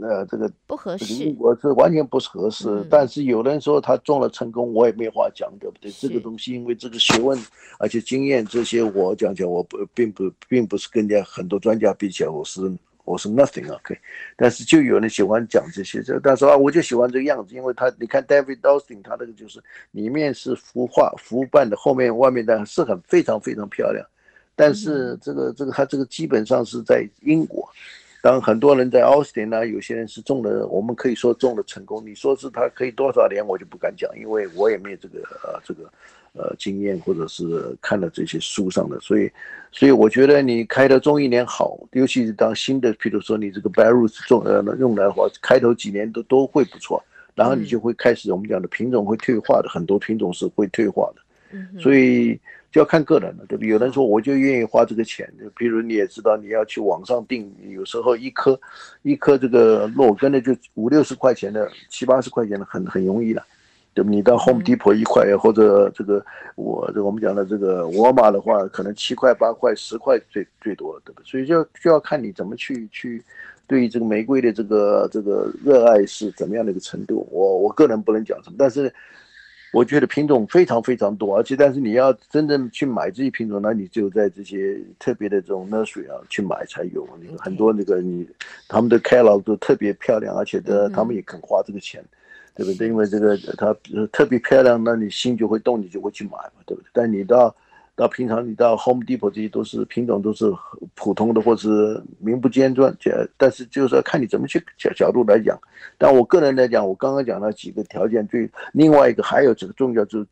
[0.00, 2.68] 呃，这个不合适，我这完全不是合适。
[2.68, 5.90] 嗯、但是有人说他中了成功，我也没话讲，对不对？
[5.90, 7.36] 这个东西因为这个学问，
[7.80, 12.60] 而且经验这些，我讲讲，我不并不并不是跟人家很多专家比起来，我是
[13.04, 13.98] 我是 nothing OK。
[14.36, 19.60] 但是就有人喜欢讲这些，这但是啊，我就喜欢这个样子，因为他你看 David Austin 他那个就是
[19.90, 24.06] 里面是孵化孵瓣的，后面外面的是很非常非常漂亮。
[24.54, 27.68] 但是这个这个他这个基本上是在英国。
[28.28, 32.04] 当很多人在奥斯汀呢，有些人是种了，我们可以说种了成功。
[32.04, 35.90] 你说是他可以多少年，我就不敢讲，因为我也没有这个呃这个
[36.34, 39.32] 呃经验或者是看了这些书上的，所以
[39.72, 47.02] 所以我觉得你开的中一年好，尤其是当新的，譬如说你这个 Barrows 种呃用来的话，开头几年都都会不错，
[47.34, 52.38] 然后你就会开始我们讲的品种会退化的，很多品种是会退化的，所以。
[52.70, 53.70] 就要看个人了，对不对？
[53.70, 58.60] 有人说我就愿意花这个钱，就比如你也知道，你要去网上订，有时候一颗
[59.02, 63.42] 一颗这个洛根的就五六十块钱的，七八十块钱的很很容易了，
[63.94, 64.10] 对不？
[64.10, 66.22] 你到 Home Depot 一块，或者这个
[66.56, 71.24] 我这我们讲的这个沃尔玛的话，可能七块八块十块最最多了，对不对？
[71.26, 73.24] 所以就就要看你怎么去去
[73.66, 77.26] 对于这个玫瑰的这个这个热爱是怎么样的一个程度。
[77.32, 78.92] 我我个人不能讲什么，但是。
[79.72, 87.06] 我觉得品种非常非常多，而且但是你要真正去买这些品种，那你只有在这些特别的这种 nursery 啊去买才有。
[87.22, 88.28] 那个很多那个你
[88.66, 92.02] 他们的 catalog 都特别漂亮，而且的他们也肯花这个钱，
[92.54, 92.88] 对不对？
[92.88, 93.76] 因为这个它
[94.12, 96.88] 特别漂亮，那你心就会动，你就会去买嘛，对不对？
[96.92, 97.54] 但你到。
[97.98, 100.44] 到平常你到 Home Depot 这些都是品种都是
[100.94, 102.96] 普通的或是名不见传，
[103.36, 105.58] 但是就是要看你怎么去角角度来讲。
[105.98, 110.26] 但我个人来讲，我刚刚讲了几个条件，最另外一个还有这个重要就是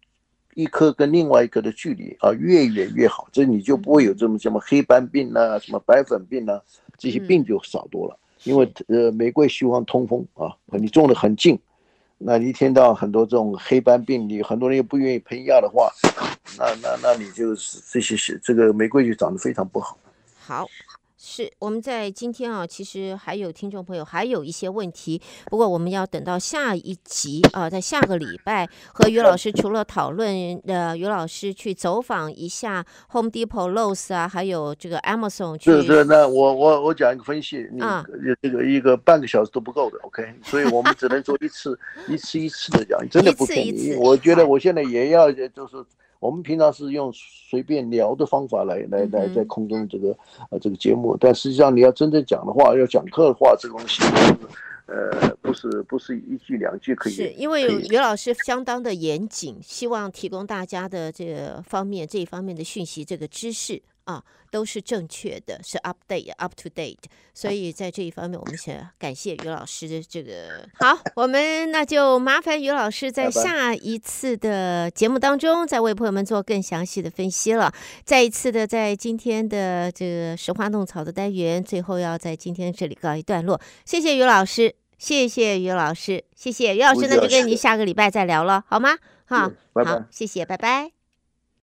[0.55, 6.63] 一颗跟另外一颗的距离啊越远越好，这你就不会有这么什么黑斑病啊、什么白粉病啊
[6.97, 8.17] 这些病就少多了。
[8.45, 11.59] 因为呃玫瑰希望通风啊，你种的很近。
[12.19, 15.93] 那你一天到很多这种黑斑病，例很多人又不愿意喷药的话，
[16.59, 19.99] 那那那你就是这些是这个玫瑰就长得非常不好。
[20.39, 20.67] 好。
[21.19, 35.71] 是，我们在今天啊，其实还有听众朋友还有一些问题，不过我们要等到下一集啊，在下个礼拜和于老师除了讨论呃，于老师去走访一下 Home Depot、Lowe's 啊，还有这个 Amazon 去。
[35.71, 37.81] 是是，那我我我讲一个分析，你
[38.43, 43.95] 这个一个半个小时都不够的，OK，所以我们只能做一次 一次一次的讲，真的不便宜。
[43.95, 45.83] 我觉得我现在也要就是。
[46.19, 50.17] 我们平常是用随便聊的方法来来来在空中这个
[50.51, 54.03] 呃这个节目，但实际上你要真正讲的话，要讲课的话，这个东西
[54.87, 57.13] 呃不是不是一句两句可以。
[57.13, 63.83] 是因为于老师相当的严谨，希望提供大家的这个方面这一方面的讯息，这个知识。
[64.07, 66.97] 啊，都是正确的，是 update up to date，
[67.35, 77.73] 所以在这一方面，我们想感谢于老师的这个 好，我们那就麻烦于老师在下一次的节目当中，再为朋友们做更详细的分析了。
[78.05, 83.61] 再一次的，在今天的这个石花弄草的单元，最后要在今天这里告一段落。
[83.85, 88.97] 谢谢于老师，谢谢于老师，谢谢于老师，那就跟你下个礼拜再聊了，好吗？
[89.25, 89.51] 好，
[89.85, 90.96] 好，谢谢，拜拜。